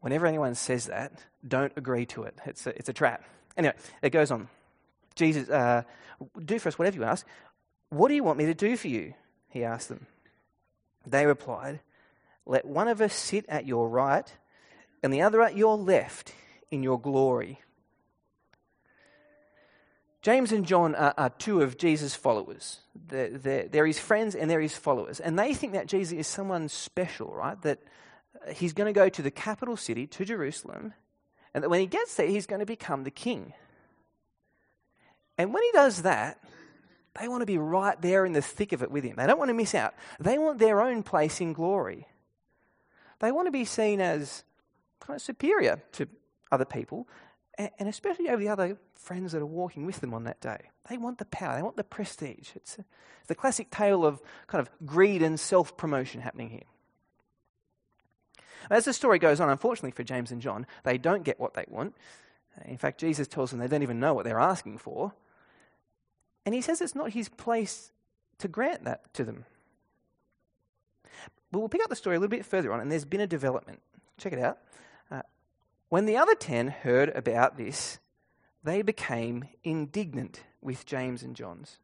Whenever 0.00 0.26
anyone 0.26 0.54
says 0.54 0.86
that, 0.86 1.12
don't 1.46 1.72
agree 1.76 2.06
to 2.06 2.24
it. 2.24 2.38
It's 2.44 2.66
a, 2.66 2.76
it's 2.76 2.88
a 2.88 2.92
trap. 2.92 3.24
Anyway, 3.56 3.74
it 4.02 4.10
goes 4.10 4.30
on. 4.30 4.48
Jesus, 5.14 5.48
uh, 5.48 5.82
do 6.44 6.58
for 6.58 6.68
us 6.68 6.78
whatever 6.78 6.96
you 6.96 7.04
ask. 7.04 7.26
What 7.88 8.08
do 8.08 8.14
you 8.14 8.22
want 8.22 8.38
me 8.38 8.46
to 8.46 8.54
do 8.54 8.76
for 8.76 8.88
you? 8.88 9.14
He 9.48 9.64
asked 9.64 9.88
them. 9.88 10.06
They 11.06 11.26
replied, 11.26 11.80
Let 12.44 12.66
one 12.66 12.88
of 12.88 13.00
us 13.00 13.14
sit 13.14 13.46
at 13.48 13.66
your 13.66 13.88
right 13.88 14.30
and 15.02 15.12
the 15.12 15.22
other 15.22 15.42
at 15.42 15.56
your 15.56 15.76
left 15.76 16.34
in 16.70 16.82
your 16.82 17.00
glory. 17.00 17.60
James 20.26 20.50
and 20.50 20.66
John 20.66 20.96
are, 20.96 21.14
are 21.16 21.30
two 21.30 21.62
of 21.62 21.78
Jesus' 21.78 22.16
followers. 22.16 22.80
They're, 23.06 23.30
they're, 23.30 23.68
they're, 23.68 23.86
his 23.86 24.00
friends 24.00 24.34
and 24.34 24.50
they're 24.50 24.60
his 24.60 24.76
followers. 24.76 25.20
And 25.20 25.38
they 25.38 25.54
think 25.54 25.74
that 25.74 25.86
Jesus 25.86 26.18
is 26.18 26.26
someone 26.26 26.68
special, 26.68 27.32
right? 27.32 27.62
That 27.62 27.78
uh, 28.44 28.50
he's 28.50 28.72
going 28.72 28.92
to 28.92 28.92
go 28.92 29.08
to 29.08 29.22
the 29.22 29.30
capital 29.30 29.76
city, 29.76 30.08
to 30.08 30.24
Jerusalem, 30.24 30.94
and 31.54 31.62
that 31.62 31.68
when 31.68 31.78
he 31.78 31.86
gets 31.86 32.16
there, 32.16 32.26
he's 32.26 32.46
going 32.46 32.58
to 32.58 32.66
become 32.66 33.04
the 33.04 33.10
king. 33.12 33.52
And 35.38 35.54
when 35.54 35.62
he 35.62 35.70
does 35.70 36.02
that, 36.02 36.42
they 37.20 37.28
want 37.28 37.42
to 37.42 37.46
be 37.46 37.58
right 37.58 38.02
there 38.02 38.26
in 38.26 38.32
the 38.32 38.42
thick 38.42 38.72
of 38.72 38.82
it 38.82 38.90
with 38.90 39.04
him. 39.04 39.14
They 39.14 39.28
don't 39.28 39.38
want 39.38 39.50
to 39.50 39.54
miss 39.54 39.76
out. 39.76 39.94
They 40.18 40.38
want 40.38 40.58
their 40.58 40.80
own 40.80 41.04
place 41.04 41.40
in 41.40 41.52
glory. 41.52 42.08
They 43.20 43.30
want 43.30 43.46
to 43.46 43.52
be 43.52 43.64
seen 43.64 44.00
as 44.00 44.42
kind 44.98 45.14
of 45.18 45.22
superior 45.22 45.84
to 45.92 46.08
other 46.50 46.64
people 46.64 47.06
and 47.58 47.88
especially 47.88 48.28
over 48.28 48.38
the 48.38 48.48
other 48.48 48.78
friends 48.94 49.32
that 49.32 49.40
are 49.40 49.46
walking 49.46 49.86
with 49.86 50.00
them 50.00 50.12
on 50.12 50.24
that 50.24 50.40
day. 50.40 50.58
They 50.88 50.98
want 50.98 51.18
the 51.18 51.24
power, 51.24 51.56
they 51.56 51.62
want 51.62 51.76
the 51.76 51.84
prestige. 51.84 52.50
It's, 52.54 52.78
a, 52.78 52.84
it's 53.20 53.28
the 53.28 53.34
classic 53.34 53.70
tale 53.70 54.04
of 54.04 54.20
kind 54.46 54.60
of 54.60 54.70
greed 54.84 55.22
and 55.22 55.38
self 55.38 55.76
promotion 55.76 56.20
happening 56.20 56.50
here. 56.50 56.64
As 58.70 58.84
the 58.84 58.92
story 58.92 59.18
goes 59.18 59.40
on, 59.40 59.48
unfortunately 59.48 59.92
for 59.92 60.02
James 60.02 60.32
and 60.32 60.40
John, 60.40 60.66
they 60.82 60.98
don't 60.98 61.22
get 61.22 61.38
what 61.38 61.54
they 61.54 61.64
want. 61.68 61.94
In 62.64 62.78
fact, 62.78 63.00
Jesus 63.00 63.28
tells 63.28 63.50
them 63.50 63.60
they 63.60 63.68
don't 63.68 63.82
even 63.82 64.00
know 64.00 64.14
what 64.14 64.24
they're 64.24 64.40
asking 64.40 64.78
for. 64.78 65.12
And 66.44 66.54
he 66.54 66.60
says 66.60 66.80
it's 66.80 66.94
not 66.94 67.12
his 67.12 67.28
place 67.28 67.92
to 68.38 68.48
grant 68.48 68.84
that 68.84 69.12
to 69.14 69.24
them. 69.24 69.44
But 71.50 71.60
we'll 71.60 71.68
pick 71.68 71.82
up 71.82 71.90
the 71.90 71.96
story 71.96 72.16
a 72.16 72.20
little 72.20 72.30
bit 72.30 72.44
further 72.44 72.72
on, 72.72 72.80
and 72.80 72.90
there's 72.90 73.04
been 73.04 73.20
a 73.20 73.26
development. 73.26 73.80
Check 74.18 74.32
it 74.32 74.38
out. 74.38 74.58
When 75.88 76.06
the 76.06 76.16
other 76.16 76.34
ten 76.34 76.68
heard 76.68 77.10
about 77.10 77.56
this, 77.56 77.98
they 78.64 78.82
became 78.82 79.48
indignant 79.62 80.40
with 80.60 80.86
James 80.86 81.22
and 81.22 81.36
John's. 81.36 81.78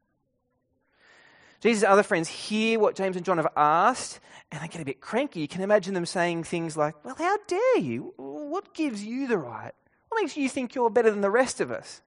Jesus' 1.60 1.84
other 1.84 2.02
friends 2.02 2.28
hear 2.28 2.80
what 2.80 2.96
James 2.96 3.14
and 3.14 3.24
John 3.24 3.36
have 3.36 3.52
asked 3.56 4.18
and 4.50 4.60
they 4.60 4.66
get 4.66 4.82
a 4.82 4.84
bit 4.84 5.00
cranky. 5.00 5.40
You 5.40 5.48
can 5.48 5.62
imagine 5.62 5.94
them 5.94 6.06
saying 6.06 6.42
things 6.42 6.76
like, 6.76 7.04
Well, 7.04 7.14
how 7.14 7.38
dare 7.46 7.78
you? 7.78 8.12
What 8.16 8.74
gives 8.74 9.04
you 9.04 9.28
the 9.28 9.38
right? 9.38 9.72
What 10.08 10.20
makes 10.20 10.36
you 10.36 10.48
think 10.48 10.74
you're 10.74 10.90
better 10.90 11.10
than 11.10 11.20
the 11.20 11.30
rest 11.30 11.60
of 11.60 11.70
us? 11.70 12.02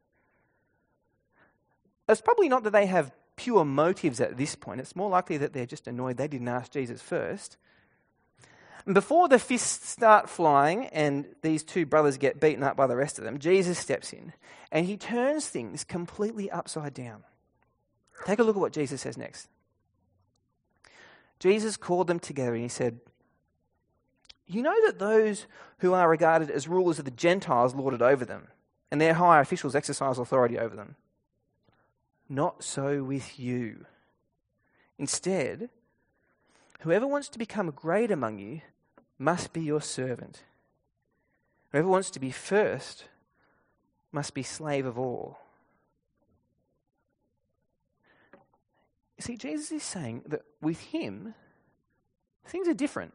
It's 2.10 2.22
probably 2.22 2.50
not 2.50 2.64
that 2.64 2.74
they 2.74 2.86
have 2.86 3.12
pure 3.38 3.66
motives 3.66 4.20
at 4.20 4.38
this 4.38 4.56
point. 4.56 4.82
It's 4.82 4.96
more 4.96 5.10
likely 5.10 5.38
that 5.38 5.54
they're 5.54 5.66
just 5.66 5.88
annoyed 5.88 6.18
they 6.18 6.28
didn't 6.28 6.48
ask 6.50 6.72
Jesus 6.72 7.02
first. 7.02 7.58
Before 8.92 9.28
the 9.28 9.40
fists 9.40 9.90
start 9.90 10.30
flying 10.30 10.86
and 10.88 11.26
these 11.42 11.64
two 11.64 11.88
brothers 11.88 12.18
get 12.18 12.40
beaten 12.40 12.62
up 12.62 12.78
by 12.78 12.86
the 12.86 12.96
rest 12.96 13.18
of 13.18 13.24
them, 13.24 13.40
Jesus 13.40 13.80
steps 13.80 14.14
in 14.14 14.32
and 14.72 14.86
he 14.86 14.96
turns 14.96 15.48
things 15.48 15.84
completely 15.84 16.52
upside 16.52 16.94
down. 16.94 17.24
Take 18.26 18.38
a 18.38 18.44
look 18.44 18.56
at 18.56 18.60
what 18.60 18.74
Jesus 18.74 19.02
says 19.02 19.18
next. 19.18 19.48
Jesus 21.40 21.78
called 21.78 22.08
them 22.08 22.20
together 22.20 22.54
and 22.54 22.62
he 22.62 22.70
said, 22.70 23.00
You 24.46 24.62
know 24.62 24.76
that 24.86 25.00
those 25.00 25.48
who 25.80 25.94
are 25.94 26.08
regarded 26.08 26.52
as 26.52 26.68
rulers 26.68 27.00
of 27.00 27.06
the 27.06 27.12
Gentiles 27.12 27.74
lord 27.74 27.96
it 27.96 28.04
over 28.04 28.24
them, 28.24 28.48
and 28.92 29.02
their 29.02 29.16
higher 29.16 29.42
officials 29.42 29.76
exercise 29.76 30.20
authority 30.20 30.60
over 30.60 30.76
them. 30.76 30.96
Not 32.30 32.64
so 32.64 33.04
with 33.04 33.40
you. 33.40 33.86
Instead, 34.98 35.70
whoever 36.82 37.08
wants 37.08 37.30
to 37.30 37.40
become 37.40 37.72
great 37.72 38.12
among 38.12 38.40
you 38.40 38.62
must 39.18 39.54
be 39.54 39.62
your 39.62 39.82
servant. 39.82 40.44
Whoever 41.72 41.88
wants 41.88 42.10
to 42.12 42.20
be 42.20 42.32
first 42.32 43.06
must 44.12 44.34
be 44.34 44.44
slave 44.44 44.86
of 44.86 44.98
all. 44.98 45.40
You 49.18 49.22
see, 49.22 49.38
Jesus 49.38 49.72
is 49.72 49.84
saying 49.84 50.24
that 50.28 50.42
with 50.62 50.80
him, 50.80 51.34
things 52.46 52.68
are 52.68 52.74
different. 52.74 53.14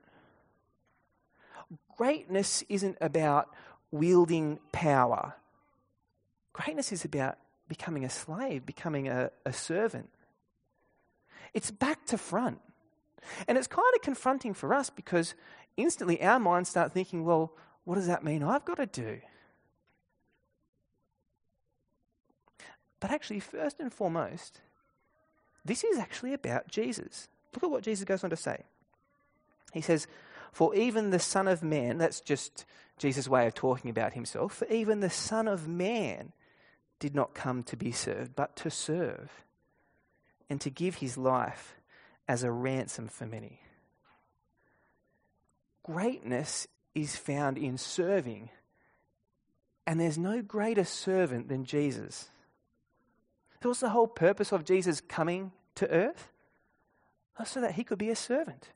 Greatness 1.97 2.65
isn't 2.69 2.97
about 3.01 3.49
wielding 3.91 4.59
power, 4.73 5.35
greatness 6.53 6.93
is 6.93 7.05
about 7.05 7.39
becoming 7.69 8.05
a 8.05 8.11
slave, 8.11 8.67
becoming 8.67 9.09
a, 9.09 9.31
a 9.47 9.53
servant. 9.53 10.09
It's 11.55 11.71
back 11.71 12.05
to 12.07 12.19
front. 12.19 12.61
And 13.47 13.59
it's 13.59 13.67
kind 13.67 13.87
of 13.95 14.03
confronting 14.03 14.55
for 14.55 14.73
us 14.75 14.91
because 14.91 15.35
instantly 15.83 16.23
our 16.23 16.39
minds 16.39 16.69
start 16.69 16.93
thinking, 16.93 17.25
well, 17.25 17.53
what 17.85 17.97
does 17.97 18.07
that 18.07 18.25
mean 18.25 18.43
I've 18.43 18.65
got 18.65 18.77
to 18.77 18.87
do? 18.87 19.21
But 23.01 23.11
actually, 23.11 23.41
first 23.41 23.81
and 23.81 23.93
foremost, 23.93 24.61
this 25.65 25.85
is 25.85 25.99
actually 25.99 26.35
about 26.35 26.69
Jesus. 26.69 27.29
Look 27.55 27.65
at 27.65 27.71
what 27.71 27.83
Jesus 27.83 28.05
goes 28.05 28.23
on 28.23 28.31
to 28.31 28.37
say. 28.37 28.65
He 29.73 29.81
says, 29.81 30.07
For 30.53 30.75
even 30.75 31.11
the 31.11 31.19
Son 31.19 31.49
of 31.49 31.63
Man, 31.63 31.99
that's 31.99 32.21
just 32.21 32.65
Jesus' 32.99 33.29
way 33.29 33.47
of 33.47 33.55
talking 33.55 33.91
about 33.91 34.13
himself, 34.13 34.55
for 34.55 34.67
even 34.67 35.01
the 35.01 35.11
Son 35.11 35.49
of 35.49 35.67
Man 35.67 36.33
did 36.99 37.15
not 37.15 37.35
come 37.35 37.63
to 37.65 37.77
be 37.77 37.91
served, 37.91 38.37
but 38.37 38.55
to 38.57 38.71
serve 38.71 39.45
and 40.51 40.61
to 40.61 40.69
give 40.69 40.97
his 40.97 41.17
life 41.17 41.77
as 42.29 42.43
a 42.43 42.51
ransom 42.51 43.09
for 43.09 43.25
many. 43.25 43.61
Greatness 45.83 46.67
is 46.95 47.17
found 47.17 47.59
in 47.59 47.79
serving, 47.79 48.51
and 49.87 49.99
there's 50.01 50.19
no 50.19 50.43
greater 50.43 50.85
servant 50.85 51.49
than 51.49 51.65
Jesus. 51.65 52.29
So, 53.63 53.71
what's 53.71 53.81
the 53.81 53.91
whole 53.91 54.07
purpose 54.07 54.53
of 54.53 54.65
Jesus 54.65 55.01
coming 55.01 55.53
to 55.77 55.91
earth? 55.91 56.31
so 57.45 57.61
that 57.61 57.73
he 57.73 57.85
could 57.85 57.99
be 57.99 58.11
a 58.11 58.17
servant. 58.17 58.69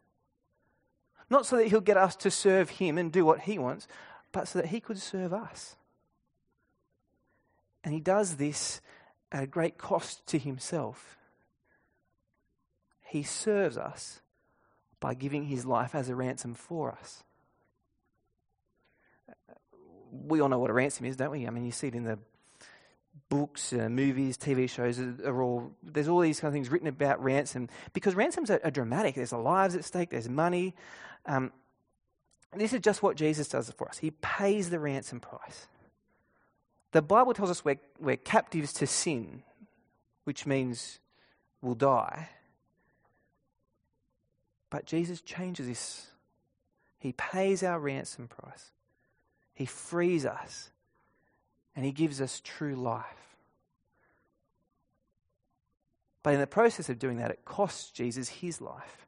Not 1.31 1.47
so 1.47 1.57
that 1.57 1.69
he'll 1.69 1.81
get 1.81 1.97
us 1.97 2.17
to 2.17 2.31
serve 2.31 2.71
him 2.71 2.99
and 2.99 3.13
do 3.13 3.25
what 3.25 3.41
he 3.41 3.59
wants, 3.59 3.89
but 4.33 4.49
so 4.49 4.61
that 4.61 4.69
he 4.69 4.81
could 4.81 4.99
serve 4.99 5.33
us. 5.33 5.77
And 7.83 7.93
he 7.93 8.01
does 8.01 8.37
this 8.37 8.81
at 9.33 9.43
a 9.43 9.47
great 9.47 9.79
cost 9.79 10.27
to 10.29 10.39
himself. 10.39 11.17
He 13.07 13.23
serves 13.23 13.77
us 13.77 14.21
by 15.05 15.13
giving 15.13 15.45
his 15.45 15.67
life 15.67 15.95
as 15.95 16.09
a 16.09 16.15
ransom 16.15 16.55
for 16.55 16.91
us. 16.91 17.23
We 20.11 20.41
all 20.41 20.49
know 20.49 20.59
what 20.59 20.71
a 20.71 20.73
ransom 20.73 21.05
is, 21.05 21.15
don't 21.15 21.31
we? 21.31 21.47
I 21.47 21.51
mean, 21.51 21.67
you 21.67 21.73
see 21.73 21.89
it 21.89 21.95
in 21.95 22.05
the 22.05 22.19
books, 23.29 23.75
uh, 23.75 23.91
movies, 23.91 24.39
TV 24.39 24.67
shows 24.67 24.99
are 24.99 25.43
all 25.43 25.73
there's 25.83 26.09
all 26.09 26.21
these 26.21 26.41
kind 26.41 26.49
of 26.49 26.55
things 26.55 26.71
written 26.71 26.89
about 26.89 27.23
ransom 27.23 27.69
because 27.93 28.15
ransoms 28.15 28.51
are, 28.51 28.59
are 28.65 28.71
dramatic. 28.71 29.15
There's 29.15 29.35
lives 29.35 29.77
at 29.77 29.85
stake. 29.85 30.09
There's 30.09 30.31
money. 30.31 30.75
Um, 31.27 31.53
this 32.57 32.73
is 32.73 32.81
just 32.81 33.03
what 33.03 33.19
Jesus 33.19 33.47
does 33.47 33.71
for 33.73 33.87
us. 33.87 33.99
He 33.99 34.11
pays 34.11 34.71
the 34.71 34.81
ransom 34.81 35.21
price. 35.21 35.67
The 36.93 37.03
Bible 37.03 37.35
tells 37.35 37.51
us 37.51 37.63
we're, 37.63 37.81
we're 38.01 38.17
captives 38.17 38.73
to 38.75 38.87
sin, 38.87 39.43
which 40.25 40.47
means 40.47 40.99
we'll 41.61 41.75
die. 41.75 42.31
But 44.75 44.87
Jesus 44.87 45.21
changes 45.21 45.69
this. 45.69 46.09
He 46.99 47.13
pays 47.13 47.63
our 47.63 47.79
ransom 47.79 48.27
price, 48.27 48.73
He 49.55 49.67
frees 49.67 50.27
us, 50.27 50.71
and 51.77 51.85
He 51.85 51.93
gives 51.93 52.21
us 52.21 52.41
true 52.43 52.75
life. 52.75 53.37
But 56.25 56.35
in 56.35 56.41
the 56.41 56.49
process 56.49 56.89
of 56.89 56.99
doing 56.99 57.19
that, 57.19 57.31
it 57.31 57.45
costs 57.45 57.93
Jesus 57.93 58.29
his 58.29 58.61
life. 58.61 59.07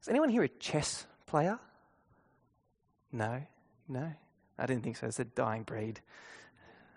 Is 0.00 0.08
anyone 0.08 0.30
here 0.30 0.44
a 0.44 0.48
chess 0.48 1.04
player? 1.26 1.58
No, 3.12 3.42
no, 3.86 4.10
I 4.58 4.64
didn't 4.64 4.84
think 4.84 4.96
so. 4.96 5.06
It's 5.06 5.20
a 5.20 5.24
dying 5.26 5.64
breed. 5.64 6.00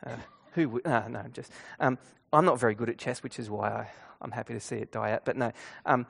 Uh, 0.05 0.15
who 0.53 0.69
would? 0.69 0.83
Ah, 0.85 1.09
no, 1.09 1.25
just. 1.33 1.51
Um, 1.77 1.97
I'm 2.31 2.45
not 2.45 2.57
very 2.57 2.73
good 2.73 2.89
at 2.89 2.97
chess, 2.97 3.21
which 3.21 3.37
is 3.37 3.49
why 3.49 3.67
I, 3.67 3.89
I'm 4.21 4.31
happy 4.31 4.53
to 4.53 4.59
see 4.59 4.77
it 4.77 4.91
die 4.91 5.11
out. 5.11 5.25
But 5.25 5.37
no. 5.37 5.51
Um, 5.85 6.05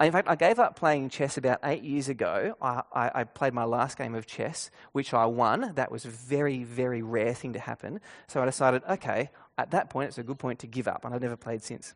in 0.00 0.12
fact, 0.12 0.28
I 0.28 0.36
gave 0.36 0.60
up 0.60 0.76
playing 0.76 1.08
chess 1.10 1.36
about 1.36 1.58
eight 1.64 1.82
years 1.82 2.08
ago. 2.08 2.54
I, 2.62 2.82
I, 2.92 3.10
I, 3.14 3.24
played 3.24 3.52
my 3.52 3.64
last 3.64 3.98
game 3.98 4.14
of 4.14 4.26
chess, 4.26 4.70
which 4.92 5.12
I 5.12 5.26
won. 5.26 5.72
That 5.74 5.90
was 5.90 6.04
a 6.04 6.08
very, 6.08 6.62
very 6.62 7.02
rare 7.02 7.34
thing 7.34 7.54
to 7.54 7.58
happen. 7.58 8.00
So 8.28 8.40
I 8.40 8.44
decided, 8.44 8.82
okay, 8.88 9.30
at 9.56 9.72
that 9.72 9.90
point, 9.90 10.08
it's 10.08 10.18
a 10.18 10.22
good 10.22 10.38
point 10.38 10.60
to 10.60 10.68
give 10.68 10.86
up, 10.86 11.04
and 11.04 11.12
I've 11.12 11.20
never 11.20 11.36
played 11.36 11.64
since. 11.64 11.94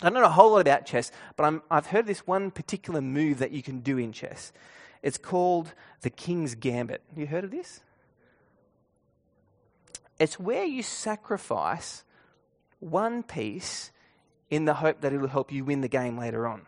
I 0.00 0.06
don't 0.08 0.14
know 0.14 0.24
a 0.24 0.30
whole 0.30 0.52
lot 0.52 0.60
about 0.60 0.86
chess, 0.86 1.12
but 1.36 1.62
i 1.70 1.74
have 1.74 1.86
heard 1.86 2.06
this 2.06 2.26
one 2.26 2.50
particular 2.50 3.02
move 3.02 3.38
that 3.38 3.52
you 3.52 3.62
can 3.62 3.80
do 3.80 3.98
in 3.98 4.12
chess. 4.12 4.52
It's 5.02 5.18
called 5.18 5.74
the 6.00 6.10
King's 6.10 6.54
Gambit. 6.54 7.02
You 7.14 7.26
heard 7.26 7.44
of 7.44 7.50
this? 7.50 7.80
It's 10.18 10.38
where 10.38 10.64
you 10.64 10.82
sacrifice 10.82 12.04
one 12.80 13.22
piece 13.22 13.90
in 14.54 14.66
the 14.66 14.74
hope 14.74 15.00
that 15.00 15.12
it'll 15.12 15.26
help 15.26 15.50
you 15.50 15.64
win 15.64 15.80
the 15.80 15.88
game 15.88 16.16
later 16.16 16.46
on. 16.46 16.62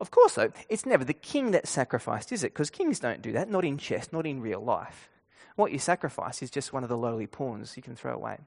Of 0.00 0.10
course, 0.10 0.34
though, 0.34 0.50
it's 0.70 0.86
never 0.86 1.04
the 1.04 1.12
king 1.12 1.50
that's 1.50 1.68
sacrificed, 1.68 2.32
is 2.32 2.42
it? 2.42 2.54
Because 2.54 2.70
kings 2.70 2.98
don't 2.98 3.20
do 3.20 3.32
that, 3.32 3.50
not 3.50 3.66
in 3.66 3.76
chess, 3.76 4.08
not 4.12 4.26
in 4.26 4.40
real 4.40 4.60
life. 4.60 5.10
What 5.56 5.72
you 5.72 5.78
sacrifice 5.78 6.42
is 6.42 6.50
just 6.50 6.72
one 6.72 6.84
of 6.84 6.88
the 6.88 6.96
lowly 6.96 7.26
pawns 7.26 7.76
you 7.76 7.82
can 7.82 7.94
throw 7.94 8.14
away. 8.14 8.38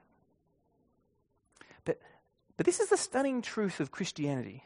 But, 1.84 2.00
but 2.56 2.66
this 2.66 2.80
is 2.80 2.88
the 2.88 2.96
stunning 2.96 3.40
truth 3.40 3.78
of 3.78 3.92
Christianity 3.92 4.64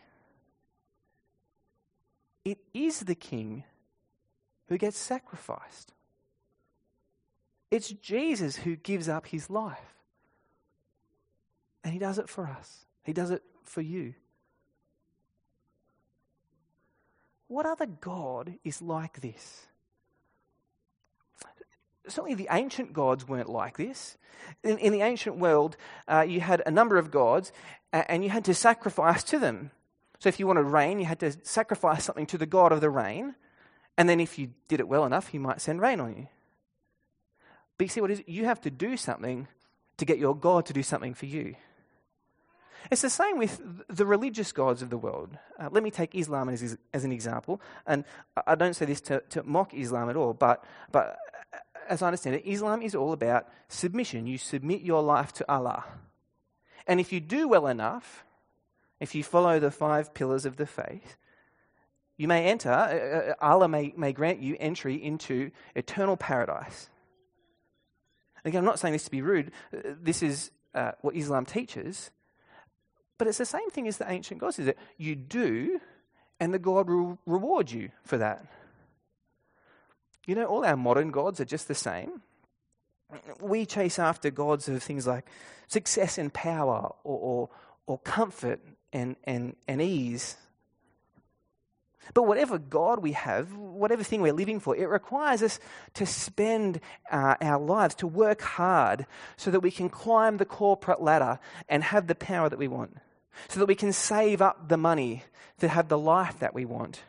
it 2.42 2.58
is 2.72 3.00
the 3.00 3.14
king 3.14 3.64
who 4.68 4.78
gets 4.78 4.96
sacrificed. 4.96 5.92
It's 7.70 7.90
Jesus 7.90 8.56
who 8.56 8.76
gives 8.76 9.10
up 9.10 9.26
his 9.26 9.50
life. 9.50 9.94
And 11.84 11.92
he 11.92 11.98
does 11.98 12.18
it 12.18 12.30
for 12.30 12.46
us, 12.46 12.86
he 13.04 13.12
does 13.12 13.30
it 13.30 13.42
for 13.64 13.80
you. 13.80 14.14
What 17.49 17.66
other 17.66 17.87
God 17.87 18.54
is 18.62 18.80
like 18.80 19.21
this? 19.21 19.66
Certainly, 22.07 22.35
the 22.35 22.49
ancient 22.50 22.92
gods 22.92 23.26
weren't 23.26 23.49
like 23.49 23.76
this. 23.76 24.16
In, 24.64 24.78
in 24.78 24.92
the 24.92 25.02
ancient 25.02 25.37
world, 25.37 25.76
uh, 26.09 26.25
you 26.26 26.40
had 26.40 26.62
a 26.64 26.71
number 26.71 26.97
of 26.97 27.11
gods, 27.11 27.52
and 27.92 28.25
you 28.25 28.30
had 28.30 28.45
to 28.47 28.54
sacrifice 28.54 29.23
to 29.25 29.38
them. 29.38 29.71
So, 30.19 30.28
if 30.28 30.38
you 30.38 30.47
wanted 30.47 30.62
rain, 30.62 30.99
you 30.99 31.07
had 31.07 31.21
to 31.21 31.33
sacrifice 31.42 32.04
something 32.04 32.26
to 32.26 32.38
the 32.38 32.47
god 32.47 32.73
of 32.73 32.80
the 32.80 32.90
rain, 32.90 33.35
and 33.97 34.09
then 34.09 34.21
if 34.21 34.38
you 34.38 34.50
did 34.69 34.80
it 34.80 34.88
well 34.88 35.04
enough, 35.04 35.28
he 35.28 35.38
might 35.38 35.61
send 35.61 35.80
rain 35.80 36.00
on 36.00 36.16
you. 36.16 36.28
But 37.76 37.85
you 37.85 37.88
see 37.88 38.00
what 38.00 38.11
is 38.11 38.23
You 38.26 38.45
have 38.45 38.61
to 38.62 38.71
do 38.71 38.97
something 38.97 39.49
to 39.97 40.04
get 40.04 40.19
your 40.19 40.37
God 40.37 40.66
to 40.66 40.73
do 40.73 40.83
something 40.83 41.14
for 41.14 41.26
you. 41.26 41.54
It's 42.90 43.02
the 43.02 43.10
same 43.10 43.38
with 43.38 43.60
the 43.88 44.06
religious 44.06 44.52
gods 44.52 44.82
of 44.82 44.90
the 44.90 44.99
world. 44.99 45.37
Uh, 45.58 45.68
let 45.70 45.82
me 45.82 45.90
take 45.90 46.14
Islam 46.14 46.49
as, 46.49 46.76
as 46.94 47.04
an 47.04 47.12
example. 47.12 47.60
And 47.87 48.04
I 48.46 48.54
don't 48.54 48.75
say 48.75 48.87
this 48.87 49.00
to, 49.02 49.22
to 49.30 49.42
mock 49.42 49.75
Islam 49.75 50.08
at 50.08 50.16
all, 50.16 50.32
but, 50.34 50.64
but 50.90 51.18
as 51.88 52.02
I 52.02 52.06
understand 52.06 52.37
it, 52.37 52.42
Islam 52.46 52.82
is 52.82 52.94
all 52.94 53.12
about 53.12 53.49
submission. 53.68 54.26
You 54.26 54.38
submit 54.38 54.82
your 54.82 55.02
life 55.02 55.32
to 55.34 55.52
Allah. 55.52 55.84
And 56.87 57.00
if 57.00 57.12
you 57.12 57.20
do 57.20 57.49
well 57.49 57.66
enough, 57.66 58.25
if 59.00 59.14
you 59.14 59.22
follow 59.22 59.58
the 59.58 59.70
five 59.70 60.14
pillars 60.14 60.46
of 60.46 60.56
the 60.56 60.66
faith, 60.66 61.16
you 62.16 62.28
may 62.28 62.46
enter, 62.46 62.70
uh, 62.70 63.30
uh 63.30 63.34
Allah 63.40 63.68
may, 63.68 63.94
may 63.96 64.12
grant 64.12 64.40
you 64.40 64.56
entry 64.60 64.94
into 65.02 65.50
eternal 65.75 66.16
paradise. 66.16 66.90
Again, 68.44 68.58
I'm 68.58 68.64
not 68.64 68.78
saying 68.78 68.92
this 68.92 69.04
to 69.04 69.10
be 69.10 69.22
rude. 69.22 69.52
Uh, 69.75 69.94
this 70.00 70.22
is 70.22 70.50
uh, 70.75 70.92
what 71.00 71.14
Islam 71.14 71.46
teaches. 71.46 72.10
But 73.20 73.28
it's 73.28 73.36
the 73.36 73.44
same 73.44 73.68
thing 73.68 73.86
as 73.86 73.98
the 73.98 74.10
ancient 74.10 74.40
gods, 74.40 74.58
is 74.58 74.64
that 74.64 74.78
you 74.96 75.14
do, 75.14 75.78
and 76.40 76.54
the 76.54 76.58
God 76.58 76.88
will 76.88 77.18
reward 77.26 77.70
you 77.70 77.90
for 78.02 78.16
that. 78.16 78.46
You 80.26 80.34
know, 80.34 80.46
all 80.46 80.64
our 80.64 80.74
modern 80.74 81.10
gods 81.10 81.38
are 81.38 81.44
just 81.44 81.68
the 81.68 81.74
same. 81.74 82.22
We 83.38 83.66
chase 83.66 83.98
after 83.98 84.30
gods 84.30 84.70
of 84.70 84.82
things 84.82 85.06
like 85.06 85.26
success 85.68 86.16
and 86.16 86.32
power, 86.32 86.94
or, 87.04 87.18
or, 87.18 87.48
or 87.86 87.98
comfort 87.98 88.60
and, 88.90 89.16
and, 89.24 89.54
and 89.68 89.82
ease. 89.82 90.38
But 92.14 92.22
whatever 92.22 92.56
God 92.56 93.00
we 93.00 93.12
have, 93.12 93.54
whatever 93.54 94.02
thing 94.02 94.22
we're 94.22 94.32
living 94.32 94.60
for, 94.60 94.74
it 94.74 94.88
requires 94.88 95.42
us 95.42 95.60
to 95.92 96.06
spend 96.06 96.80
uh, 97.12 97.34
our 97.42 97.60
lives, 97.60 97.94
to 97.96 98.06
work 98.06 98.40
hard, 98.40 99.04
so 99.36 99.50
that 99.50 99.60
we 99.60 99.70
can 99.70 99.90
climb 99.90 100.38
the 100.38 100.47
corporate 100.47 101.02
ladder 101.02 101.38
and 101.68 101.84
have 101.84 102.06
the 102.06 102.14
power 102.14 102.49
that 102.49 102.58
we 102.58 102.66
want 102.66 102.97
so 103.49 103.60
that 103.60 103.66
we 103.66 103.75
can 103.75 103.93
save 103.93 104.43
up 104.43 104.69
the 104.69 104.76
money 104.76 105.25
to 105.58 105.69
have 105.69 105.88
the 105.88 105.99
life 105.99 106.38
that 106.40 106.54
we 106.54 106.64
want. 106.64 107.02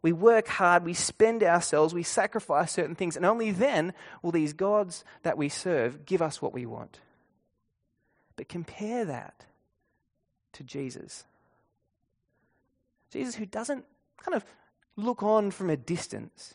We 0.00 0.12
work 0.12 0.46
hard, 0.46 0.84
we 0.84 0.94
spend 0.94 1.42
ourselves, 1.42 1.92
we 1.92 2.04
sacrifice 2.04 2.72
certain 2.72 2.94
things, 2.94 3.16
and 3.16 3.26
only 3.26 3.50
then 3.50 3.92
will 4.22 4.30
these 4.30 4.52
gods 4.52 5.04
that 5.22 5.36
we 5.36 5.48
serve 5.48 6.06
give 6.06 6.22
us 6.22 6.40
what 6.40 6.54
we 6.54 6.66
want. 6.66 7.00
But 8.36 8.48
compare 8.48 9.04
that 9.04 9.44
to 10.52 10.62
Jesus. 10.62 11.24
Jesus, 13.10 13.34
who 13.34 13.46
doesn't 13.46 13.84
kind 14.22 14.36
of 14.36 14.44
look 14.96 15.22
on 15.22 15.50
from 15.50 15.70
a 15.70 15.76
distance, 15.76 16.54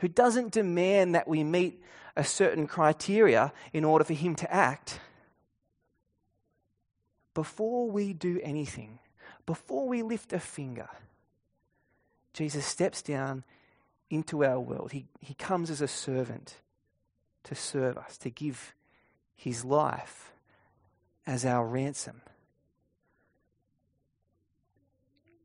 who 0.00 0.08
doesn't 0.08 0.52
demand 0.52 1.14
that 1.14 1.28
we 1.28 1.42
meet 1.42 1.82
a 2.16 2.24
certain 2.24 2.66
criteria 2.66 3.52
in 3.72 3.84
order 3.84 4.04
for 4.04 4.14
him 4.14 4.34
to 4.36 4.52
act 4.52 5.00
before 7.36 7.90
we 7.90 8.14
do 8.14 8.40
anything, 8.42 8.98
before 9.44 9.86
we 9.86 10.00
lift 10.00 10.32
a 10.32 10.40
finger, 10.40 10.88
Jesus 12.32 12.64
steps 12.64 13.02
down 13.02 13.44
into 14.08 14.42
our 14.42 14.58
world. 14.58 14.92
He, 14.92 15.04
he 15.20 15.34
comes 15.34 15.70
as 15.70 15.82
a 15.82 15.86
servant 15.86 16.54
to 17.44 17.54
serve 17.54 17.98
us, 17.98 18.16
to 18.18 18.30
give 18.30 18.74
his 19.34 19.66
life 19.66 20.32
as 21.26 21.44
our 21.44 21.66
ransom. 21.66 22.22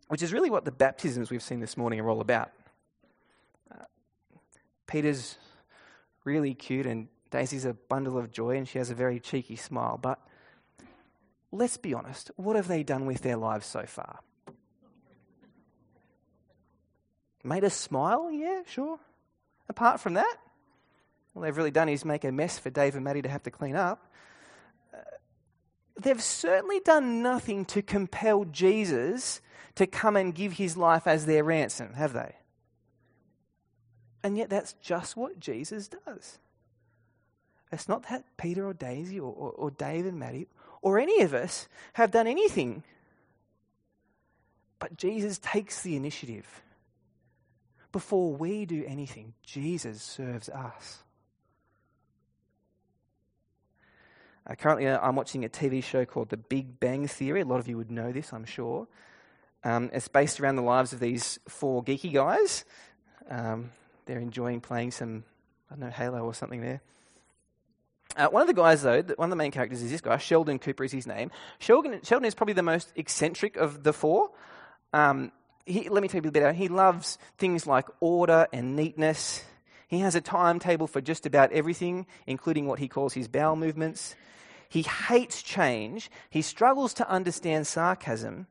Which 0.08 0.21
is 0.21 0.32
really 0.32 0.49
what 0.49 0.63
the 0.63 0.71
baptisms 0.71 1.30
we've 1.30 1.43
seen 1.43 1.60
this 1.60 1.75
morning 1.75 1.99
are 1.99 2.10
all 2.10 2.21
about. 2.21 2.51
Uh, 3.69 3.84
Peter's 4.88 5.36
really 6.23 6.54
cute, 6.54 6.86
and 6.86 7.10
Daisy's 7.32 7.65
a 7.65 7.73
bundle 7.73 8.17
of 8.17 8.32
joy, 8.32 8.56
and 8.56 8.65
she 8.65 8.77
has 8.77 8.89
a 8.91 8.95
very 8.95 9.19
cheeky 9.19 9.58
smile. 9.58 9.99
But 10.01 10.25
let's 11.52 11.78
be 11.78 11.94
honest, 11.94 12.32
what 12.36 12.56
have 12.56 12.68
they 12.68 12.84
done 12.84 13.06
with 13.06 13.22
their 13.22 13.38
lives 13.38 13.66
so 13.66 13.84
far? 13.86 14.20
Made 17.44 17.64
us 17.64 17.74
smile? 17.74 18.32
Yeah, 18.32 18.62
sure. 18.68 19.00
Apart 19.68 20.00
from 20.00 20.14
that, 20.14 20.36
all 21.34 21.42
they've 21.42 21.56
really 21.56 21.72
done 21.72 21.90
is 21.90 22.06
make 22.06 22.24
a 22.24 22.32
mess 22.32 22.60
for 22.60 22.70
Dave 22.70 22.96
and 22.96 23.04
Maddie 23.04 23.22
to 23.22 23.30
have 23.30 23.44
to 23.44 23.52
clean 23.52 23.76
up. 23.76 24.12
Uh, 24.94 24.98
they've 26.00 26.22
certainly 26.22 26.80
done 26.82 27.22
nothing 27.24 27.66
to 27.66 27.82
compel 27.82 28.46
Jesus 28.46 29.42
to 29.76 29.88
come 29.88 30.16
and 30.16 30.36
give 30.36 30.54
his 30.54 30.78
life 30.78 31.08
as 31.08 31.26
their 31.26 31.44
ransom, 31.44 31.94
have 31.94 32.14
they? 32.14 32.36
And 34.24 34.38
yet, 34.38 34.50
that's 34.50 34.74
just 34.74 35.18
what 35.18 35.40
Jesus 35.40 35.88
does. 35.88 36.38
It's 37.72 37.88
not 37.88 38.08
that 38.10 38.26
Peter 38.38 38.68
or 38.68 38.74
Daisy 38.74 39.20
or, 39.20 39.34
or, 39.34 39.52
or 39.52 39.72
Dave 39.72 40.06
and 40.06 40.20
Maddie 40.20 40.48
or 40.82 41.00
any 41.00 41.22
of 41.22 41.34
us 41.34 41.67
have 41.94 42.12
done 42.12 42.28
anything. 42.28 42.84
But 44.80 44.98
Jesus 44.98 45.38
takes 45.39 45.82
the 45.82 45.96
initiative. 45.96 46.63
Before 47.91 48.34
we 48.34 48.65
do 48.65 48.84
anything, 48.88 49.34
Jesus 49.44 50.02
serves 50.02 50.50
us. 50.50 51.04
Uh, 54.50 54.56
currently, 54.56 54.88
uh, 54.88 55.00
I'm 55.02 55.15
watching 55.15 55.46
a 55.46 55.50
TV 55.50 55.84
show 55.84 56.04
called 56.06 56.30
The 56.30 56.38
Big 56.38 56.80
Bang 56.80 57.08
Theory. 57.08 57.41
A 57.41 57.46
lot 57.46 57.60
of 57.60 57.67
you 57.67 57.78
would 57.78 57.91
know 57.91 58.12
this, 58.12 58.34
I'm 58.34 58.46
sure. 58.46 58.88
Um, 59.63 59.91
it's 59.94 60.08
based 60.08 60.39
around 60.39 60.56
the 60.56 60.63
lives 60.63 60.94
of 60.94 61.00
these 61.00 61.39
four 61.48 61.84
geeky 61.84 62.12
guys. 62.12 62.65
Um, 63.30 63.72
they're 64.06 64.20
enjoying 64.20 64.62
playing 64.62 64.91
some, 64.91 65.24
I 65.70 65.76
don't 65.76 65.82
know, 65.82 65.91
Halo 65.91 66.24
or 66.24 66.34
something 66.34 66.62
there. 66.62 66.82
Uh, 68.17 68.28
one 68.28 68.41
of 68.41 68.47
the 68.47 68.54
guys, 68.54 68.82
though, 68.82 69.02
one 69.15 69.28
of 69.28 69.30
the 69.30 69.36
main 69.36 69.52
characters 69.52 69.82
is 69.82 69.89
this 69.89 70.02
guy, 70.02 70.17
Sheldon 70.17 70.60
Cooper 70.60 70.84
is 70.84 70.91
his 70.91 71.08
name. 71.08 71.32
Sheldon, 71.60 72.02
Sheldon 72.04 72.26
is 72.26 72.36
probably 72.36 72.54
the 72.54 72.63
most 72.63 72.91
eccentric 72.95 73.56
of 73.56 73.84
the 73.84 73.93
four. 73.93 74.32
Um, 74.93 75.32
he, 75.65 75.88
let 75.89 76.02
me 76.02 76.10
tell 76.10 76.21
you 76.21 76.30
a 76.30 76.32
bit 76.32 76.43
about 76.43 76.56
him. 76.56 76.62
He 76.62 76.67
loves 76.67 77.17
things 77.38 77.65
like 77.65 77.86
order 78.00 78.47
and 78.52 78.76
neatness. 78.76 79.43
He 79.88 80.00
has 80.00 80.15
a 80.15 80.21
timetable 80.21 80.88
for 80.88 81.02
just 81.02 81.26
about 81.26 81.52
everything, 81.52 82.06
including 82.28 82.65
what 82.65 82.80
he 82.80 82.88
calls 82.88 83.13
his 83.13 83.28
bowel 83.28 83.56
movements. 83.56 84.15
He 84.67 84.84
hates 84.84 85.41
change. 85.41 86.10
He 86.30 86.41
struggles 86.41 86.93
to 86.95 87.10
understand 87.10 87.67
sarcasm. 87.67 88.47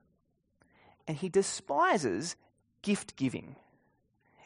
And 1.07 1.16
he 1.16 1.29
despises 1.29 2.37
gift 2.83 3.16
giving. 3.16 3.57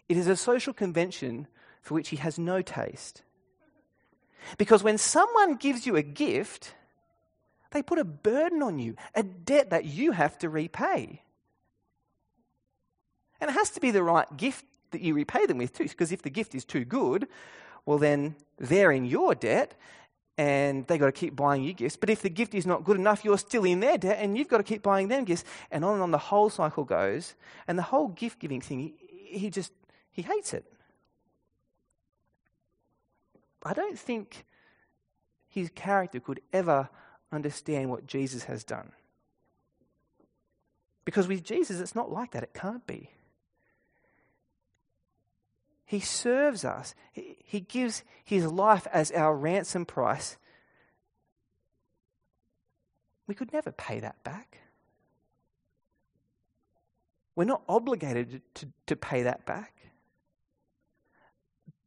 It 0.09 0.17
is 0.17 0.29
a 0.29 0.37
social 0.37 0.73
convention 0.73 1.47
for 1.83 1.95
which 1.95 2.11
he 2.11 2.17
has 2.17 2.39
no 2.39 2.63
taste. 2.63 3.23
Because 4.59 4.83
when 4.83 4.99
someone 4.99 5.57
gives 5.57 5.87
you 5.87 5.97
a 5.97 6.03
gift, 6.03 6.75
they 7.71 7.83
put 7.83 7.99
a 7.99 8.05
burden 8.05 8.63
on 8.63 8.79
you, 8.79 8.97
a 9.15 9.23
debt 9.23 9.71
that 9.71 9.85
you 9.85 10.13
have 10.13 10.39
to 10.39 10.49
repay. 10.49 11.23
And 13.41 13.51
it 13.51 13.55
has 13.55 13.71
to 13.71 13.81
be 13.81 13.91
the 13.91 14.03
right 14.03 14.37
gift 14.37 14.65
that 14.93 15.01
you 15.01 15.15
repay 15.15 15.47
them 15.47 15.59
with, 15.59 15.73
too, 15.77 15.85
because 15.85 16.13
if 16.13 16.23
the 16.23 16.31
gift 16.31 16.55
is 16.55 16.65
too 16.65 16.85
good, 16.85 17.27
well, 17.85 17.99
then 17.99 18.37
they're 18.59 18.93
in 18.93 19.05
your 19.05 19.35
debt 19.35 19.75
and 20.39 20.87
they've 20.87 20.99
got 20.99 21.07
to 21.07 21.13
keep 21.13 21.37
buying 21.37 21.63
you 21.63 21.73
gifts. 21.73 21.97
But 21.97 22.11
if 22.11 22.23
the 22.23 22.31
gift 22.31 22.55
is 22.55 22.67
not 22.67 22.85
good 22.85 22.97
enough, 22.97 23.25
you're 23.25 23.39
still 23.39 23.65
in 23.65 23.81
their 23.81 23.99
debt 23.99 24.19
and 24.21 24.37
you've 24.37 24.49
got 24.49 24.59
to 24.59 24.65
keep 24.65 24.83
buying 24.83 25.09
them 25.09 25.25
gifts. 25.25 25.45
And 25.71 25.85
on 25.85 25.95
and 25.95 26.03
on 26.03 26.11
the 26.11 26.19
whole 26.19 26.51
cycle 26.51 26.85
goes. 26.85 27.35
And 27.69 27.79
the 27.79 27.83
whole 27.83 28.09
gift 28.09 28.39
giving 28.39 28.61
thing, 28.61 28.95
he, 29.09 29.51
just, 29.51 29.73
he 30.11 30.23
hates 30.23 30.55
it. 30.55 30.65
I 33.65 33.73
don't 33.73 33.99
think 33.99 34.45
his 35.49 35.71
character 35.75 36.21
could 36.21 36.41
ever 36.53 36.89
understand 37.31 37.91
what 37.91 38.07
Jesus 38.07 38.45
has 38.45 38.65
done. 38.65 38.93
Because 41.05 41.29
with 41.29 41.45
Jesus, 41.45 41.81
it's 41.81 41.95
not 41.95 42.11
like 42.11 42.33
that. 42.33 42.43
It 42.43 42.55
can't 42.55 42.87
be. 42.87 43.11
He 45.85 46.01
serves 46.01 46.65
us, 46.65 46.95
He 47.13 47.61
gives 47.61 48.03
His 48.25 48.47
life 48.47 48.87
as 48.93 49.13
our 49.13 49.37
ransom 49.37 49.85
price. 49.85 50.37
We 53.27 53.35
could 53.35 53.53
never 53.53 53.71
pay 53.71 54.01
that 54.01 54.23
back. 54.25 54.59
We're 57.37 57.45
not 57.45 57.63
obligated 57.69 58.43
to, 58.55 58.69
to 58.87 58.97
pay 58.97 59.23
that 59.23 59.45
back. 59.47 59.74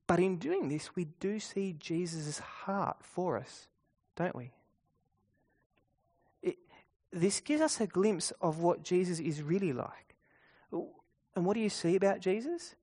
But 0.07 0.21
in 0.21 0.37
doing 0.37 0.69
this, 0.69 0.95
we 0.95 1.05
do 1.19 1.39
see 1.39 1.75
Jesus' 1.77 2.39
heart 2.39 2.97
for 3.01 3.37
us, 3.37 3.67
don't 4.15 4.35
we? 4.35 4.51
It, 6.41 6.57
this 7.11 7.41
gives 7.41 7.61
us 7.61 7.81
a 7.81 7.87
glimpse 7.87 8.31
of 8.41 8.59
what 8.59 8.83
Jesus 8.83 9.19
is 9.19 9.43
really 9.43 9.73
like. 9.73 10.15
And 10.71 11.45
what 11.45 11.55
do 11.55 11.59
you 11.59 11.69
see 11.69 11.97
about 11.97 12.21
Jesus? 12.21 12.73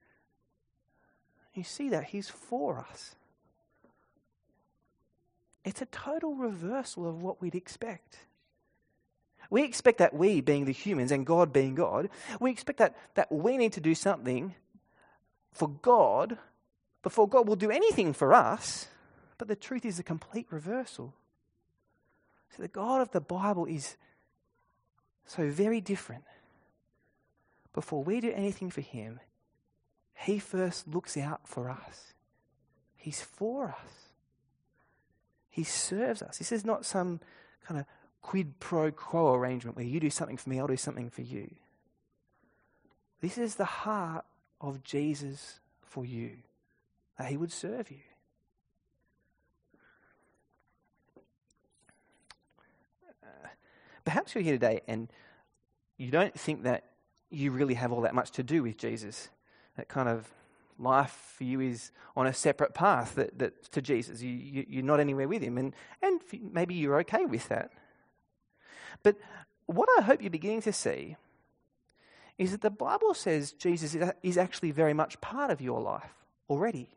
You 1.54 1.64
see 1.64 1.88
that 1.88 2.04
he's 2.04 2.28
for 2.28 2.78
us. 2.78 3.16
It's 5.64 5.80
a 5.80 5.86
total 5.86 6.34
reversal 6.34 7.08
of 7.08 7.22
what 7.22 7.40
we'd 7.40 7.54
expect. 7.54 8.18
We 9.48 9.62
expect 9.62 9.98
that 9.98 10.12
we, 10.12 10.42
being 10.42 10.66
the 10.66 10.72
humans 10.72 11.10
and 11.10 11.24
God 11.24 11.52
being 11.52 11.74
God, 11.74 12.10
we 12.38 12.50
expect 12.50 12.78
that, 12.80 12.96
that 13.14 13.32
we 13.32 13.56
need 13.56 13.72
to 13.74 13.80
do 13.80 13.94
something 13.94 14.54
for 15.52 15.68
God 15.68 16.38
before 17.04 17.28
God 17.28 17.46
will 17.46 17.54
do 17.54 17.70
anything 17.70 18.12
for 18.12 18.34
us. 18.34 18.88
But 19.38 19.46
the 19.46 19.54
truth 19.54 19.84
is 19.84 20.00
a 20.00 20.02
complete 20.02 20.46
reversal. 20.50 21.14
So 22.56 22.62
the 22.62 22.68
God 22.68 23.00
of 23.00 23.10
the 23.12 23.20
Bible 23.20 23.66
is 23.66 23.96
so 25.26 25.48
very 25.48 25.80
different. 25.80 26.24
Before 27.72 28.02
we 28.02 28.20
do 28.20 28.32
anything 28.32 28.70
for 28.70 28.80
Him, 28.80 29.20
He 30.14 30.38
first 30.38 30.88
looks 30.88 31.16
out 31.16 31.46
for 31.46 31.68
us. 31.68 32.14
He's 32.96 33.20
for 33.20 33.68
us. 33.68 34.08
He 35.50 35.62
serves 35.62 36.22
us. 36.22 36.38
This 36.38 36.52
is 36.52 36.64
not 36.64 36.86
some 36.86 37.20
kind 37.66 37.78
of 37.78 37.86
quid 38.22 38.58
pro 38.58 38.90
quo 38.90 39.34
arrangement 39.34 39.76
where 39.76 39.84
you 39.84 40.00
do 40.00 40.10
something 40.10 40.36
for 40.36 40.48
me, 40.48 40.58
I'll 40.58 40.66
do 40.66 40.76
something 40.76 41.10
for 41.10 41.22
you. 41.22 41.54
This 43.20 43.36
is 43.36 43.56
the 43.56 43.64
heart 43.64 44.24
of 44.60 44.82
Jesus 44.82 45.60
for 45.82 46.04
you, 46.04 46.38
that 47.18 47.28
he 47.28 47.36
would 47.36 47.52
serve 47.52 47.90
you. 47.90 48.00
Uh, 53.22 53.48
perhaps 54.04 54.34
you're 54.34 54.44
here 54.44 54.54
today 54.54 54.80
and 54.88 55.08
you 55.96 56.10
don't 56.10 56.38
think 56.38 56.64
that 56.64 56.84
you 57.30 57.50
really 57.50 57.74
have 57.74 57.92
all 57.92 58.02
that 58.02 58.14
much 58.14 58.30
to 58.32 58.42
do 58.42 58.62
with 58.62 58.76
Jesus. 58.76 59.28
That 59.76 59.88
kind 59.88 60.08
of 60.08 60.32
life 60.78 61.34
for 61.36 61.44
you 61.44 61.60
is 61.60 61.92
on 62.16 62.26
a 62.26 62.32
separate 62.32 62.74
path 62.74 63.14
that, 63.14 63.38
that 63.38 63.62
to 63.72 63.82
Jesus. 63.82 64.22
You, 64.22 64.30
you, 64.30 64.66
you're 64.68 64.82
not 64.82 65.00
anywhere 65.00 65.28
with 65.28 65.42
him. 65.42 65.58
And, 65.58 65.74
and 66.02 66.20
maybe 66.52 66.74
you're 66.74 66.98
okay 67.00 67.24
with 67.26 67.48
that. 67.48 67.70
But 69.02 69.16
what 69.66 69.88
I 69.98 70.02
hope 70.02 70.20
you're 70.20 70.30
beginning 70.30 70.62
to 70.62 70.72
see 70.72 71.16
is 72.38 72.50
that 72.50 72.60
the 72.60 72.70
Bible 72.70 73.14
says 73.14 73.52
Jesus 73.52 73.96
is 74.22 74.36
actually 74.36 74.72
very 74.72 74.94
much 74.94 75.20
part 75.20 75.50
of 75.50 75.60
your 75.60 75.80
life 75.80 76.12
already. 76.48 76.90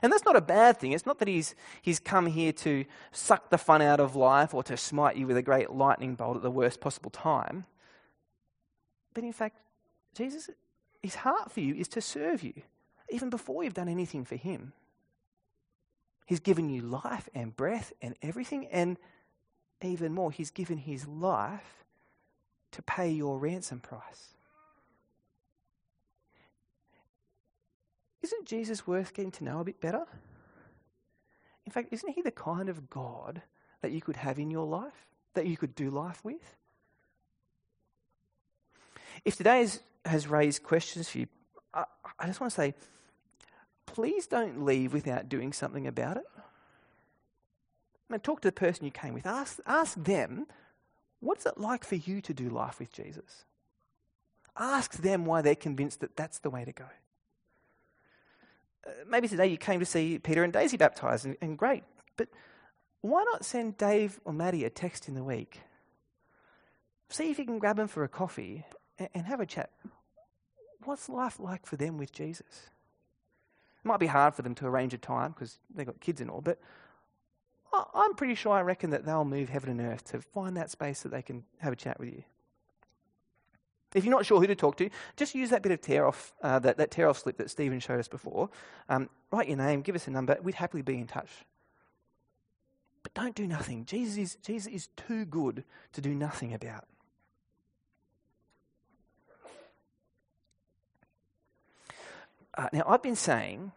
And 0.00 0.12
that's 0.12 0.24
not 0.24 0.36
a 0.36 0.40
bad 0.40 0.78
thing. 0.78 0.92
It's 0.92 1.06
not 1.06 1.18
that 1.18 1.28
he's, 1.28 1.54
he's 1.82 1.98
come 1.98 2.26
here 2.26 2.52
to 2.52 2.84
suck 3.10 3.50
the 3.50 3.58
fun 3.58 3.82
out 3.82 4.00
of 4.00 4.16
life 4.16 4.54
or 4.54 4.62
to 4.64 4.76
smite 4.76 5.16
you 5.16 5.26
with 5.26 5.36
a 5.36 5.42
great 5.42 5.70
lightning 5.70 6.14
bolt 6.14 6.36
at 6.36 6.42
the 6.42 6.50
worst 6.50 6.80
possible 6.80 7.10
time. 7.10 7.66
But 9.14 9.24
in 9.24 9.32
fact, 9.32 9.56
Jesus, 10.14 10.50
his 11.02 11.16
heart 11.16 11.52
for 11.52 11.60
you 11.60 11.74
is 11.74 11.88
to 11.88 12.00
serve 12.00 12.42
you, 12.42 12.54
even 13.10 13.30
before 13.30 13.64
you've 13.64 13.74
done 13.74 13.88
anything 13.88 14.24
for 14.24 14.36
him. 14.36 14.72
He's 16.26 16.40
given 16.40 16.70
you 16.70 16.80
life 16.82 17.28
and 17.34 17.54
breath 17.54 17.92
and 18.00 18.14
everything, 18.22 18.66
and 18.66 18.96
even 19.82 20.14
more, 20.14 20.30
he's 20.30 20.50
given 20.50 20.78
his 20.78 21.06
life 21.06 21.84
to 22.70 22.82
pay 22.82 23.10
your 23.10 23.38
ransom 23.38 23.80
price. 23.80 24.34
Isn't 28.22 28.46
Jesus 28.46 28.86
worth 28.86 29.14
getting 29.14 29.32
to 29.32 29.44
know 29.44 29.60
a 29.60 29.64
bit 29.64 29.80
better? 29.80 30.06
In 31.66 31.72
fact, 31.72 31.88
isn't 31.92 32.12
he 32.12 32.22
the 32.22 32.30
kind 32.30 32.68
of 32.68 32.88
God 32.90 33.42
that 33.80 33.92
you 33.92 34.00
could 34.00 34.16
have 34.16 34.38
in 34.38 34.50
your 34.50 34.66
life, 34.66 35.06
that 35.34 35.46
you 35.46 35.56
could 35.56 35.74
do 35.74 35.90
life 35.90 36.24
with? 36.24 36.56
If 39.24 39.36
today 39.36 39.66
has 40.04 40.26
raised 40.26 40.62
questions 40.62 41.08
for 41.08 41.18
you, 41.18 41.26
I, 41.72 41.84
I 42.18 42.26
just 42.26 42.40
want 42.40 42.52
to 42.52 42.56
say, 42.56 42.74
please 43.86 44.26
don't 44.26 44.64
leave 44.64 44.92
without 44.92 45.28
doing 45.28 45.52
something 45.52 45.86
about 45.86 46.16
it. 46.16 46.26
Mean, 48.12 48.20
talk 48.20 48.42
to 48.42 48.48
the 48.48 48.52
person 48.52 48.84
you 48.84 48.90
came 48.90 49.14
with. 49.14 49.26
Ask, 49.26 49.58
ask 49.66 49.96
them, 49.96 50.46
what's 51.20 51.46
it 51.46 51.56
like 51.56 51.82
for 51.82 51.94
you 51.94 52.20
to 52.20 52.34
do 52.34 52.50
life 52.50 52.78
with 52.78 52.92
Jesus? 52.92 53.44
Ask 54.56 54.98
them 54.98 55.24
why 55.24 55.40
they're 55.40 55.54
convinced 55.54 56.00
that 56.00 56.14
that's 56.14 56.38
the 56.38 56.50
way 56.50 56.64
to 56.64 56.72
go. 56.72 56.84
Uh, 58.86 58.90
maybe 59.08 59.28
today 59.28 59.46
you 59.46 59.56
came 59.56 59.80
to 59.80 59.86
see 59.86 60.18
Peter 60.18 60.44
and 60.44 60.52
Daisy 60.52 60.76
baptized, 60.76 61.26
and, 61.26 61.36
and 61.40 61.56
great. 61.56 61.84
But 62.16 62.28
why 63.00 63.24
not 63.24 63.44
send 63.44 63.76
Dave 63.76 64.20
or 64.24 64.32
Maddie 64.32 64.64
a 64.64 64.70
text 64.70 65.08
in 65.08 65.14
the 65.14 65.24
week? 65.24 65.60
See 67.08 67.30
if 67.30 67.38
you 67.38 67.44
can 67.44 67.58
grab 67.58 67.76
them 67.76 67.88
for 67.88 68.04
a 68.04 68.08
coffee 68.08 68.64
and, 68.98 69.08
and 69.14 69.26
have 69.26 69.40
a 69.40 69.46
chat. 69.46 69.70
What's 70.84 71.08
life 71.08 71.38
like 71.38 71.66
for 71.66 71.76
them 71.76 71.98
with 71.98 72.12
Jesus? 72.12 72.70
It 73.84 73.88
might 73.88 74.00
be 74.00 74.06
hard 74.06 74.34
for 74.34 74.42
them 74.42 74.54
to 74.56 74.66
arrange 74.66 74.94
a 74.94 74.98
time 74.98 75.32
because 75.32 75.58
they've 75.74 75.86
got 75.86 76.00
kids 76.00 76.20
and 76.20 76.30
all, 76.30 76.40
but 76.40 76.58
I'm 77.94 78.14
pretty 78.14 78.34
sure 78.34 78.52
I 78.52 78.60
reckon 78.60 78.90
that 78.90 79.06
they'll 79.06 79.24
move 79.24 79.48
heaven 79.48 79.70
and 79.70 79.80
earth 79.80 80.04
to 80.10 80.20
find 80.20 80.56
that 80.56 80.70
space 80.70 81.02
that 81.02 81.08
they 81.10 81.22
can 81.22 81.44
have 81.58 81.72
a 81.72 81.76
chat 81.76 81.98
with 81.98 82.10
you. 82.10 82.22
If 83.94 84.04
you're 84.04 84.14
not 84.14 84.24
sure 84.24 84.40
who 84.40 84.46
to 84.46 84.54
talk 84.54 84.76
to, 84.78 84.88
just 85.16 85.34
use 85.34 85.50
that 85.50 85.62
bit 85.62 85.72
of 85.72 85.80
tear 85.80 86.06
off, 86.06 86.32
uh, 86.42 86.58
that, 86.60 86.78
that 86.78 86.90
tear 86.90 87.08
off 87.08 87.18
slip 87.18 87.36
that 87.38 87.50
Stephen 87.50 87.78
showed 87.80 88.00
us 88.00 88.08
before. 88.08 88.48
Um, 88.88 89.10
write 89.30 89.48
your 89.48 89.58
name, 89.58 89.82
give 89.82 89.94
us 89.94 90.06
a 90.06 90.10
number. 90.10 90.36
We'd 90.42 90.54
happily 90.54 90.82
be 90.82 90.98
in 90.98 91.06
touch. 91.06 91.30
But 93.02 93.14
don't 93.14 93.34
do 93.34 93.46
nothing. 93.46 93.84
Jesus 93.84 94.16
is, 94.16 94.36
Jesus 94.36 94.72
is 94.72 94.88
too 94.96 95.24
good 95.24 95.64
to 95.92 96.00
do 96.00 96.14
nothing 96.14 96.54
about. 96.54 96.86
Uh, 102.56 102.68
now, 102.72 102.84
I've 102.86 103.02
been 103.02 103.16
saying 103.16 103.72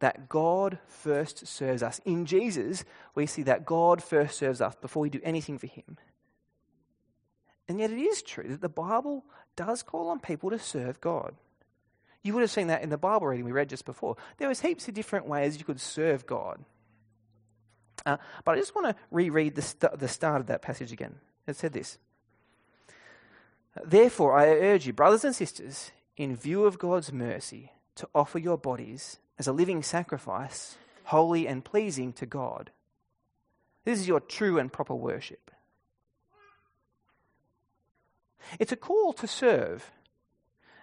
that 0.00 0.28
God 0.28 0.78
first 0.86 1.46
serves 1.46 1.82
us. 1.82 2.00
In 2.04 2.24
Jesus, 2.24 2.84
we 3.14 3.26
see 3.26 3.42
that 3.42 3.66
God 3.66 4.02
first 4.02 4.38
serves 4.38 4.60
us 4.60 4.74
before 4.80 5.02
we 5.02 5.10
do 5.10 5.20
anything 5.22 5.58
for 5.58 5.66
Him. 5.66 5.98
And 7.68 7.78
yet, 7.78 7.90
it 7.90 7.98
is 7.98 8.22
true 8.22 8.48
that 8.48 8.62
the 8.62 8.68
Bible 8.68 9.24
does 9.58 9.82
call 9.82 10.08
on 10.08 10.20
people 10.20 10.50
to 10.50 10.58
serve 10.58 11.00
God. 11.00 11.34
You 12.22 12.32
would 12.32 12.42
have 12.42 12.50
seen 12.50 12.68
that 12.68 12.82
in 12.82 12.90
the 12.90 12.96
Bible 12.96 13.26
reading 13.26 13.44
we 13.44 13.50
read 13.50 13.68
just 13.68 13.84
before. 13.84 14.16
There 14.36 14.48
was 14.48 14.60
heaps 14.60 14.86
of 14.86 14.94
different 14.94 15.26
ways 15.26 15.58
you 15.58 15.64
could 15.64 15.80
serve 15.80 16.26
God. 16.26 16.64
Uh, 18.06 18.18
but 18.44 18.52
I 18.52 18.58
just 18.58 18.76
want 18.76 18.86
to 18.86 19.02
reread 19.10 19.56
the, 19.56 19.62
st- 19.62 19.98
the 19.98 20.06
start 20.06 20.40
of 20.40 20.46
that 20.46 20.62
passage 20.62 20.92
again. 20.92 21.16
It 21.48 21.56
said 21.56 21.72
this 21.72 21.98
Therefore, 23.84 24.38
I 24.38 24.46
urge 24.46 24.86
you, 24.86 24.92
brothers 24.92 25.24
and 25.24 25.34
sisters, 25.34 25.90
in 26.16 26.36
view 26.36 26.64
of 26.64 26.78
God's 26.78 27.12
mercy, 27.12 27.72
to 27.96 28.08
offer 28.14 28.38
your 28.38 28.58
bodies 28.58 29.18
as 29.40 29.48
a 29.48 29.52
living 29.52 29.82
sacrifice, 29.82 30.76
holy 31.04 31.48
and 31.48 31.64
pleasing 31.64 32.12
to 32.14 32.26
God. 32.26 32.70
This 33.84 33.98
is 33.98 34.06
your 34.06 34.20
true 34.20 34.58
and 34.60 34.72
proper 34.72 34.94
worship. 34.94 35.50
It's 38.58 38.72
a 38.72 38.76
call 38.76 39.12
to 39.14 39.26
serve. 39.26 39.90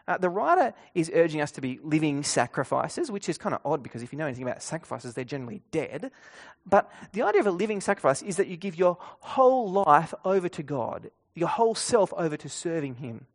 Uh, 0.07 0.17
the 0.17 0.29
writer 0.29 0.73
is 0.93 1.11
urging 1.15 1.41
us 1.41 1.51
to 1.51 1.61
be 1.61 1.79
living 1.83 2.21
sacrifices, 2.21 3.09
which 3.09 3.27
is 3.27 3.39
kind 3.39 3.55
of 3.55 3.61
odd 3.65 3.81
because 3.81 4.03
if 4.03 4.13
you 4.13 4.19
know 4.19 4.27
anything 4.27 4.43
about 4.43 4.61
sacrifices, 4.61 5.13
they're 5.13 5.23
generally 5.23 5.61
dead. 5.71 6.11
But 6.65 6.91
the 7.13 7.23
idea 7.23 7.41
of 7.41 7.47
a 7.47 7.51
living 7.51 7.81
sacrifice 7.81 8.21
is 8.21 8.37
that 8.37 8.47
you 8.47 8.55
give 8.55 8.77
your 8.77 8.97
whole 8.99 9.71
life 9.71 10.13
over 10.23 10.47
to 10.49 10.63
God, 10.63 11.09
your 11.33 11.47
whole 11.47 11.73
self 11.73 12.13
over 12.13 12.37
to 12.37 12.49
serving 12.49 12.95
Him. 12.95 13.25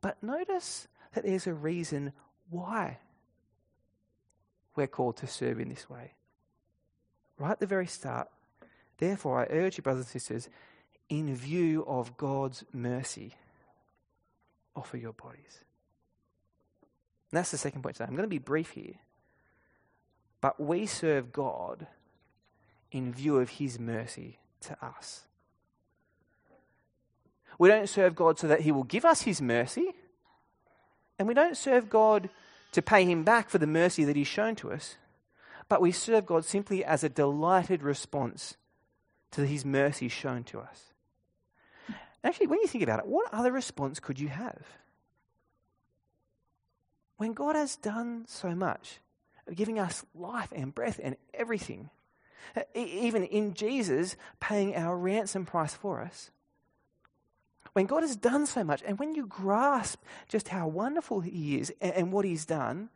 But 0.00 0.22
notice 0.22 0.88
that 1.14 1.24
there's 1.24 1.46
a 1.46 1.52
reason 1.52 2.12
why 2.48 2.98
we're 4.74 4.86
called 4.86 5.18
to 5.18 5.26
serve 5.26 5.60
in 5.60 5.68
this 5.68 5.90
way. 5.90 6.14
Right 7.38 7.52
at 7.52 7.60
the 7.60 7.66
very 7.66 7.86
start, 7.86 8.28
therefore, 8.98 9.40
I 9.40 9.46
urge 9.50 9.76
you, 9.76 9.82
brothers 9.82 10.04
and 10.04 10.10
sisters, 10.10 10.48
in 11.10 11.34
view 11.36 11.84
of 11.86 12.16
God's 12.16 12.64
mercy, 12.72 13.34
offer 14.74 14.96
your 14.96 15.12
bodies. 15.12 15.64
And 17.30 17.38
that's 17.38 17.50
the 17.50 17.58
second 17.58 17.82
point 17.82 17.96
today. 17.96 18.06
I'm 18.08 18.16
going 18.16 18.22
to 18.22 18.28
be 18.28 18.38
brief 18.38 18.70
here. 18.70 18.94
but 20.40 20.58
we 20.58 20.86
serve 20.86 21.32
God 21.32 21.86
in 22.90 23.12
view 23.12 23.38
of 23.38 23.50
his 23.50 23.78
mercy 23.78 24.38
to 24.62 24.76
us. 24.84 25.24
We 27.58 27.68
don't 27.68 27.88
serve 27.88 28.14
God 28.14 28.38
so 28.38 28.48
that 28.48 28.62
he 28.62 28.72
will 28.72 28.84
give 28.84 29.04
us 29.04 29.22
his 29.22 29.42
mercy, 29.42 29.92
and 31.18 31.28
we 31.28 31.34
don't 31.34 31.56
serve 31.56 31.90
God 31.90 32.30
to 32.72 32.80
pay 32.80 33.04
him 33.04 33.22
back 33.22 33.50
for 33.50 33.58
the 33.58 33.66
mercy 33.66 34.04
that 34.04 34.16
he's 34.16 34.26
shown 34.26 34.54
to 34.56 34.72
us, 34.72 34.96
but 35.68 35.82
we 35.82 35.92
serve 35.92 36.24
God 36.24 36.44
simply 36.44 36.84
as 36.84 37.04
a 37.04 37.08
delighted 37.08 37.82
response 37.82 38.56
to 39.32 39.44
his 39.44 39.64
mercy 39.64 40.08
shown 40.08 40.42
to 40.44 40.60
us. 40.60 40.89
Actually, 42.22 42.48
when 42.48 42.60
you 42.60 42.66
think 42.66 42.84
about 42.84 43.00
it, 43.00 43.06
what 43.06 43.32
other 43.32 43.52
response 43.52 43.98
could 43.98 44.20
you 44.20 44.28
have? 44.28 44.62
When 47.16 47.32
God 47.32 47.56
has 47.56 47.76
done 47.76 48.24
so 48.26 48.54
much, 48.54 49.00
giving 49.54 49.78
us 49.78 50.04
life 50.14 50.52
and 50.54 50.74
breath 50.74 51.00
and 51.02 51.16
everything, 51.34 51.90
even 52.74 53.24
in 53.24 53.54
Jesus 53.54 54.16
paying 54.38 54.74
our 54.74 54.96
ransom 54.96 55.46
price 55.46 55.74
for 55.74 56.00
us. 56.00 56.30
When 57.72 57.86
God 57.86 58.02
has 58.02 58.16
done 58.16 58.46
so 58.46 58.64
much, 58.64 58.82
and 58.84 58.98
when 58.98 59.14
you 59.14 59.26
grasp 59.26 60.02
just 60.28 60.48
how 60.48 60.66
wonderful 60.66 61.20
He 61.20 61.58
is 61.58 61.72
and, 61.80 61.92
and 61.92 62.12
what 62.12 62.24
He's 62.24 62.44
done, 62.44 62.88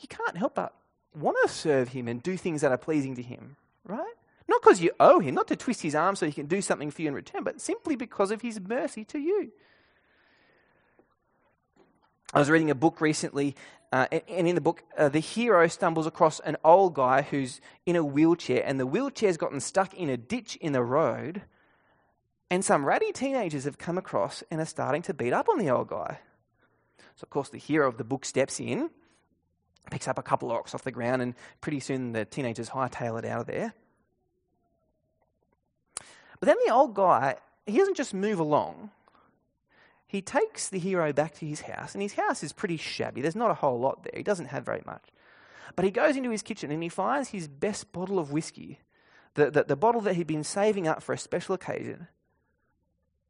you 0.00 0.08
can't 0.08 0.36
help 0.36 0.56
but 0.56 0.74
want 1.14 1.36
to 1.42 1.48
serve 1.48 1.88
Him 1.88 2.08
and 2.08 2.22
do 2.22 2.36
things 2.36 2.62
that 2.62 2.72
are 2.72 2.78
pleasing 2.78 3.14
to 3.16 3.22
Him, 3.22 3.56
right? 3.84 4.14
Not 4.48 4.62
because 4.62 4.80
you 4.80 4.90
owe 5.00 5.20
Him, 5.20 5.34
not 5.34 5.48
to 5.48 5.56
twist 5.56 5.82
His 5.82 5.94
arm 5.94 6.16
so 6.16 6.26
He 6.26 6.32
can 6.32 6.46
do 6.46 6.60
something 6.60 6.90
for 6.90 7.02
you 7.02 7.08
in 7.08 7.14
return, 7.14 7.44
but 7.44 7.60
simply 7.60 7.96
because 7.96 8.30
of 8.30 8.42
His 8.42 8.60
mercy 8.60 9.04
to 9.06 9.18
you. 9.18 9.52
I 12.34 12.38
was 12.38 12.48
reading 12.48 12.70
a 12.70 12.74
book 12.74 13.00
recently, 13.00 13.54
uh, 13.92 14.06
and 14.10 14.48
in 14.48 14.54
the 14.54 14.62
book, 14.62 14.82
uh, 14.96 15.10
the 15.10 15.18
hero 15.18 15.66
stumbles 15.66 16.06
across 16.06 16.40
an 16.40 16.56
old 16.64 16.94
guy 16.94 17.20
who's 17.20 17.60
in 17.84 17.94
a 17.94 18.02
wheelchair, 18.02 18.62
and 18.64 18.80
the 18.80 18.86
wheelchair's 18.86 19.36
gotten 19.36 19.60
stuck 19.60 19.92
in 19.92 20.08
a 20.08 20.16
ditch 20.16 20.56
in 20.56 20.72
the 20.72 20.82
road. 20.82 21.42
And 22.50 22.64
some 22.64 22.86
ratty 22.86 23.12
teenagers 23.12 23.64
have 23.64 23.76
come 23.76 23.98
across 23.98 24.42
and 24.50 24.60
are 24.60 24.66
starting 24.66 25.02
to 25.02 25.14
beat 25.14 25.34
up 25.34 25.48
on 25.48 25.58
the 25.58 25.68
old 25.68 25.88
guy. 25.88 26.20
So, 27.16 27.24
of 27.24 27.30
course, 27.30 27.50
the 27.50 27.58
hero 27.58 27.86
of 27.86 27.98
the 27.98 28.04
book 28.04 28.24
steps 28.24 28.60
in, 28.60 28.88
picks 29.90 30.08
up 30.08 30.18
a 30.18 30.22
couple 30.22 30.50
of 30.50 30.56
rocks 30.56 30.74
off 30.74 30.84
the 30.84 30.90
ground, 30.90 31.20
and 31.20 31.34
pretty 31.60 31.80
soon 31.80 32.12
the 32.12 32.24
teenagers 32.24 32.70
hightail 32.70 33.18
it 33.18 33.26
out 33.26 33.40
of 33.42 33.46
there. 33.46 33.74
But 36.42 36.48
then 36.48 36.56
the 36.66 36.74
old 36.74 36.94
guy, 36.94 37.36
he 37.64 37.78
doesn't 37.78 37.96
just 37.96 38.12
move 38.12 38.40
along 38.40 38.90
he 40.12 40.20
takes 40.20 40.68
the 40.68 40.78
hero 40.78 41.10
back 41.10 41.32
to 41.36 41.46
his 41.46 41.62
house, 41.62 41.94
and 41.94 42.02
his 42.02 42.12
house 42.12 42.42
is 42.42 42.52
pretty 42.52 42.76
shabby. 42.76 43.22
There's 43.22 43.34
not 43.34 43.50
a 43.50 43.54
whole 43.54 43.80
lot 43.80 44.02
there. 44.02 44.12
He 44.14 44.22
doesn't 44.22 44.48
have 44.50 44.62
very 44.62 44.82
much. 44.84 45.02
But 45.74 45.86
he 45.86 45.90
goes 45.90 46.18
into 46.18 46.28
his 46.28 46.42
kitchen 46.42 46.70
and 46.70 46.82
he 46.82 46.90
finds 46.90 47.30
his 47.30 47.48
best 47.48 47.92
bottle 47.92 48.18
of 48.18 48.30
whiskey, 48.30 48.80
the, 49.32 49.50
the, 49.50 49.64
the 49.64 49.74
bottle 49.74 50.02
that 50.02 50.14
he'd 50.16 50.26
been 50.26 50.44
saving 50.44 50.86
up 50.86 51.02
for 51.02 51.14
a 51.14 51.18
special 51.18 51.54
occasion. 51.54 52.08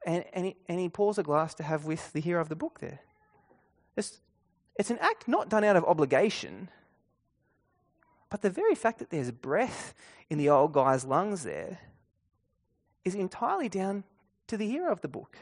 And, 0.04 0.24
and, 0.32 0.46
he, 0.46 0.56
and 0.68 0.80
he 0.80 0.88
pours 0.88 1.18
a 1.18 1.22
glass 1.22 1.54
to 1.54 1.62
have 1.62 1.84
with 1.84 2.12
the 2.12 2.20
hero 2.20 2.40
of 2.40 2.48
the 2.48 2.56
book 2.56 2.80
there. 2.80 2.98
It's, 3.96 4.20
it's 4.74 4.90
an 4.90 4.98
act 5.00 5.28
not 5.28 5.48
done 5.48 5.62
out 5.62 5.76
of 5.76 5.84
obligation, 5.84 6.68
but 8.28 8.42
the 8.42 8.50
very 8.50 8.74
fact 8.74 8.98
that 8.98 9.10
there's 9.10 9.30
breath 9.30 9.94
in 10.28 10.36
the 10.36 10.48
old 10.48 10.72
guy's 10.72 11.04
lungs 11.04 11.44
there 11.44 11.78
is 13.04 13.14
entirely 13.14 13.68
down 13.68 14.04
to 14.46 14.56
the 14.56 14.68
hero 14.68 14.92
of 14.92 15.00
the 15.00 15.08
book. 15.08 15.38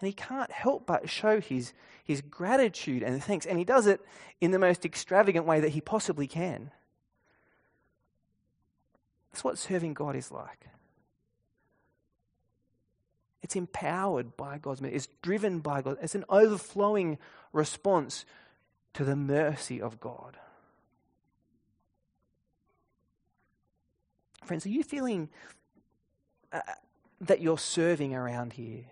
And 0.00 0.06
he 0.06 0.12
can't 0.12 0.50
help 0.52 0.86
but 0.86 1.10
show 1.10 1.40
his, 1.40 1.72
his 2.04 2.20
gratitude 2.20 3.02
and 3.02 3.22
thanks. 3.22 3.46
And 3.46 3.58
he 3.58 3.64
does 3.64 3.86
it 3.86 4.00
in 4.40 4.52
the 4.52 4.58
most 4.58 4.84
extravagant 4.84 5.44
way 5.44 5.60
that 5.60 5.70
he 5.70 5.80
possibly 5.80 6.26
can. 6.26 6.70
That's 9.32 9.42
what 9.42 9.58
serving 9.58 9.94
God 9.94 10.14
is 10.14 10.30
like. 10.30 10.68
It's 13.42 13.56
empowered 13.56 14.36
by 14.36 14.58
God's 14.58 14.80
mercy. 14.82 14.94
It's 14.94 15.08
driven 15.22 15.60
by 15.60 15.82
God. 15.82 15.96
It's 16.02 16.14
an 16.14 16.24
overflowing 16.28 17.18
response 17.52 18.24
to 18.94 19.04
the 19.04 19.16
mercy 19.16 19.80
of 19.80 20.00
God. 20.00 20.36
Friends, 24.44 24.64
are 24.66 24.70
you 24.70 24.82
feeling 24.82 25.28
uh, 26.52 26.60
that 27.20 27.40
you're 27.40 27.58
serving 27.58 28.14
around 28.14 28.54
here? 28.54 28.84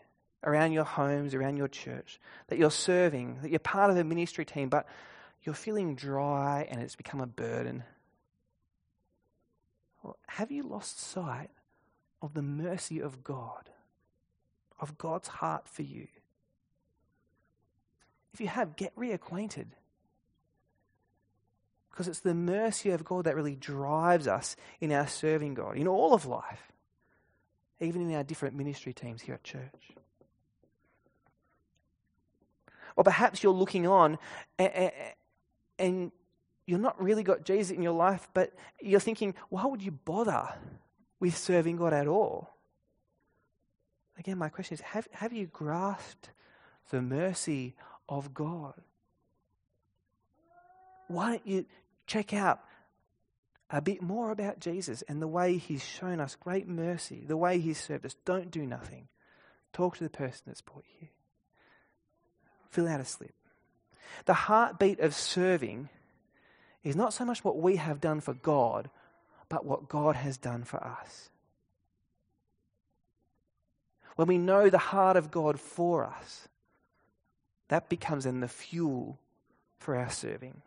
around 0.47 0.71
your 0.73 0.85
homes, 0.85 1.35
around 1.35 1.57
your 1.57 1.69
church, 1.69 2.21
that 2.47 2.59
you're 2.59 2.71
serving, 2.71 3.39
that 3.43 3.51
you're 3.51 3.59
part 3.59 3.91
of 3.91 3.97
a 3.97 4.05
ministry 4.05 4.45
team, 4.45 4.69
but 4.69 4.87
you're 5.43 5.55
feeling 5.55 5.97
dry 5.97 6.67
and 6.71 6.81
it's 6.81 6.97
become 6.97 7.21
a 7.21 7.27
burden. 7.27 7.83
Well, 10.03 10.17
have 10.29 10.53
you 10.53 10.63
lost 10.63 11.01
sight 11.01 11.51
of 12.23 12.35
the 12.35 12.43
mercy 12.43 13.01
of 13.01 13.25
God, 13.25 13.71
of 14.81 14.97
God's 14.97 15.29
heart 15.29 15.69
for 15.69 15.83
you? 15.83 16.07
If 18.33 18.41
you 18.41 18.49
have, 18.49 18.77
get 18.77 18.95
reacquainted. 18.95 19.67
Because 21.91 22.07
it's 22.07 22.21
the 22.21 22.35
mercy 22.35 22.91
of 22.91 23.05
God 23.05 23.25
that 23.25 23.35
really 23.35 23.57
drives 23.57 24.29
us 24.29 24.55
in 24.81 24.93
our 24.93 25.09
serving 25.09 25.55
God, 25.55 25.77
in 25.77 25.89
all 25.89 26.13
of 26.13 26.27
life, 26.27 26.71
even 27.81 28.03
in 28.03 28.15
our 28.15 28.25
different 28.25 28.57
ministry 28.57 28.93
teams 28.93 29.23
here 29.23 29.35
at 29.35 29.45
church. 29.45 29.93
Or 32.97 33.05
perhaps 33.05 33.43
you're 33.43 33.53
looking 33.53 33.87
on 33.87 34.19
and, 34.59 36.11
you're 36.69 36.81
not 36.81 37.01
really 37.01 37.23
got 37.23 37.45
Jesus 37.45 37.77
in 37.77 37.81
your 37.81 37.93
life, 37.93 38.29
but 38.35 38.53
you're 38.81 38.99
thinking, 38.99 39.35
why 39.51 39.65
would 39.67 39.83
you 39.83 39.93
bother 39.93 40.49
with 41.21 41.37
serving 41.37 41.77
God 41.77 41.93
at 41.93 42.09
all? 42.09 42.51
Again, 44.19 44.37
my 44.37 44.49
question 44.49 44.75
is 44.75 44.81
have, 44.81 45.07
have 45.13 45.33
you 45.33 45.47
grasped 45.47 46.31
the 46.91 47.01
mercy 47.01 47.77
of 48.09 48.35
God? 48.35 48.75
Why 51.07 51.31
don't 51.31 51.47
you 51.47 51.67
check 52.09 52.35
out 52.35 52.61
a 53.71 53.83
bit 53.83 54.03
more 54.03 54.31
about 54.31 54.61
Jesus 54.61 55.03
and 55.09 55.21
the 55.21 55.29
way 55.29 55.57
he's 55.57 55.85
shown 55.85 56.21
us 56.21 56.37
great 56.37 56.69
mercy, 56.69 57.25
the 57.27 57.37
way 57.37 57.59
he's 57.59 57.81
served 57.81 58.07
us? 58.07 58.17
Don't 58.25 58.51
do 58.51 58.67
nothing. 58.67 59.09
Talk 59.73 59.97
to 59.99 60.05
the 60.05 60.11
person 60.11 60.43
that's 60.47 60.61
brought 60.61 60.85
you 60.89 61.01
here 61.01 61.09
fill 62.77 62.89
out 62.89 63.01
a 63.01 63.05
slip. 63.07 63.33
The 64.27 64.35
heartbeat 64.35 65.01
of 65.01 65.15
serving 65.15 65.89
is 66.85 66.95
not 66.95 67.15
so 67.15 67.25
much 67.25 67.43
what 67.43 67.57
we 67.57 67.77
have 67.77 68.03
done 68.03 68.21
for 68.21 68.35
God, 68.35 68.91
but 69.49 69.65
what 69.65 69.89
God 69.89 70.15
has 70.15 70.37
done 70.37 70.63
for 70.63 70.77
us. 70.85 71.31
When 74.17 74.29
we 74.29 74.37
know 74.37 74.69
the 74.69 74.77
heart 74.77 75.17
of 75.17 75.31
God 75.31 75.59
for 75.59 76.05
us, 76.05 76.49
that 77.69 77.89
becomes 77.89 78.25
then 78.25 78.41
the 78.41 78.49
fuel 78.49 79.19
for 79.79 79.97
our 79.97 80.11
serving. 80.11 80.61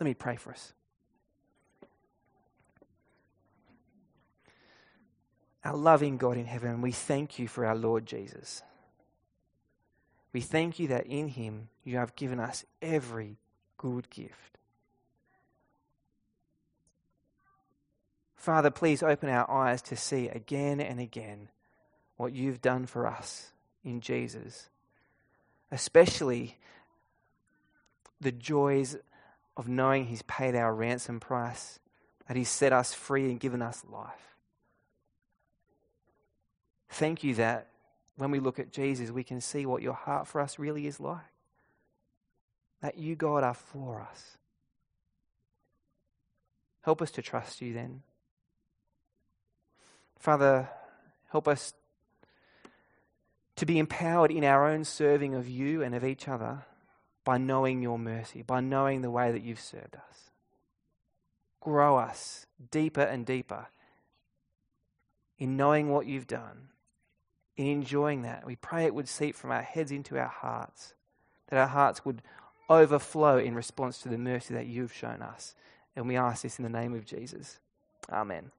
Let 0.00 0.04
me 0.04 0.14
pray 0.14 0.34
for 0.34 0.50
us. 0.50 0.72
Our 5.64 5.76
loving 5.76 6.16
God 6.16 6.36
in 6.36 6.46
heaven, 6.46 6.82
we 6.82 6.92
thank 6.92 7.38
you 7.38 7.46
for 7.46 7.64
our 7.64 7.76
Lord 7.76 8.06
Jesus. 8.06 8.62
We 10.32 10.40
thank 10.40 10.78
you 10.78 10.88
that 10.88 11.06
in 11.06 11.28
him 11.28 11.68
you 11.84 11.98
have 11.98 12.16
given 12.16 12.40
us 12.40 12.64
every 12.80 13.36
good 13.76 14.08
gift. 14.10 14.58
Father, 18.34 18.70
please 18.70 19.04
open 19.04 19.28
our 19.28 19.48
eyes 19.48 19.82
to 19.82 19.96
see 19.96 20.28
again 20.28 20.80
and 20.80 20.98
again 20.98 21.48
what 22.16 22.32
you've 22.32 22.60
done 22.60 22.86
for 22.86 23.06
us 23.06 23.52
in 23.84 24.00
Jesus, 24.00 24.68
especially 25.70 26.56
the 28.20 28.32
joys 28.32 28.96
of 29.56 29.68
knowing 29.68 30.06
He's 30.06 30.22
paid 30.22 30.56
our 30.56 30.74
ransom 30.74 31.20
price, 31.20 31.78
that 32.26 32.36
He's 32.36 32.48
set 32.48 32.72
us 32.72 32.94
free 32.94 33.30
and 33.30 33.38
given 33.38 33.62
us 33.62 33.84
life. 33.88 34.31
Thank 36.92 37.24
you 37.24 37.34
that 37.36 37.68
when 38.16 38.30
we 38.30 38.38
look 38.38 38.58
at 38.58 38.70
Jesus, 38.70 39.10
we 39.10 39.24
can 39.24 39.40
see 39.40 39.64
what 39.64 39.80
your 39.80 39.94
heart 39.94 40.28
for 40.28 40.42
us 40.42 40.58
really 40.58 40.86
is 40.86 41.00
like. 41.00 41.20
That 42.82 42.98
you, 42.98 43.16
God, 43.16 43.42
are 43.42 43.54
for 43.54 44.02
us. 44.02 44.36
Help 46.82 47.00
us 47.00 47.10
to 47.12 47.22
trust 47.22 47.62
you 47.62 47.72
then. 47.72 48.02
Father, 50.18 50.68
help 51.30 51.48
us 51.48 51.72
to 53.56 53.64
be 53.64 53.78
empowered 53.78 54.30
in 54.30 54.44
our 54.44 54.68
own 54.68 54.84
serving 54.84 55.34
of 55.34 55.48
you 55.48 55.82
and 55.82 55.94
of 55.94 56.04
each 56.04 56.28
other 56.28 56.66
by 57.24 57.38
knowing 57.38 57.80
your 57.80 57.98
mercy, 57.98 58.42
by 58.42 58.60
knowing 58.60 59.00
the 59.00 59.10
way 59.10 59.32
that 59.32 59.42
you've 59.42 59.60
served 59.60 59.96
us. 59.96 60.30
Grow 61.60 61.96
us 61.96 62.46
deeper 62.70 63.00
and 63.00 63.24
deeper 63.24 63.68
in 65.38 65.56
knowing 65.56 65.88
what 65.88 66.06
you've 66.06 66.26
done 66.26 66.68
in 67.56 67.66
enjoying 67.66 68.22
that. 68.22 68.46
We 68.46 68.56
pray 68.56 68.84
it 68.84 68.94
would 68.94 69.08
seep 69.08 69.36
from 69.36 69.50
our 69.50 69.62
heads 69.62 69.92
into 69.92 70.18
our 70.18 70.28
hearts, 70.28 70.94
that 71.48 71.58
our 71.58 71.66
hearts 71.66 72.04
would 72.04 72.22
overflow 72.68 73.38
in 73.38 73.54
response 73.54 73.98
to 73.98 74.08
the 74.08 74.18
mercy 74.18 74.54
that 74.54 74.66
you've 74.66 74.92
shown 74.92 75.22
us. 75.22 75.54
And 75.94 76.08
we 76.08 76.16
ask 76.16 76.42
this 76.42 76.58
in 76.58 76.62
the 76.62 76.70
name 76.70 76.94
of 76.94 77.04
Jesus. 77.04 77.58
Amen. 78.10 78.50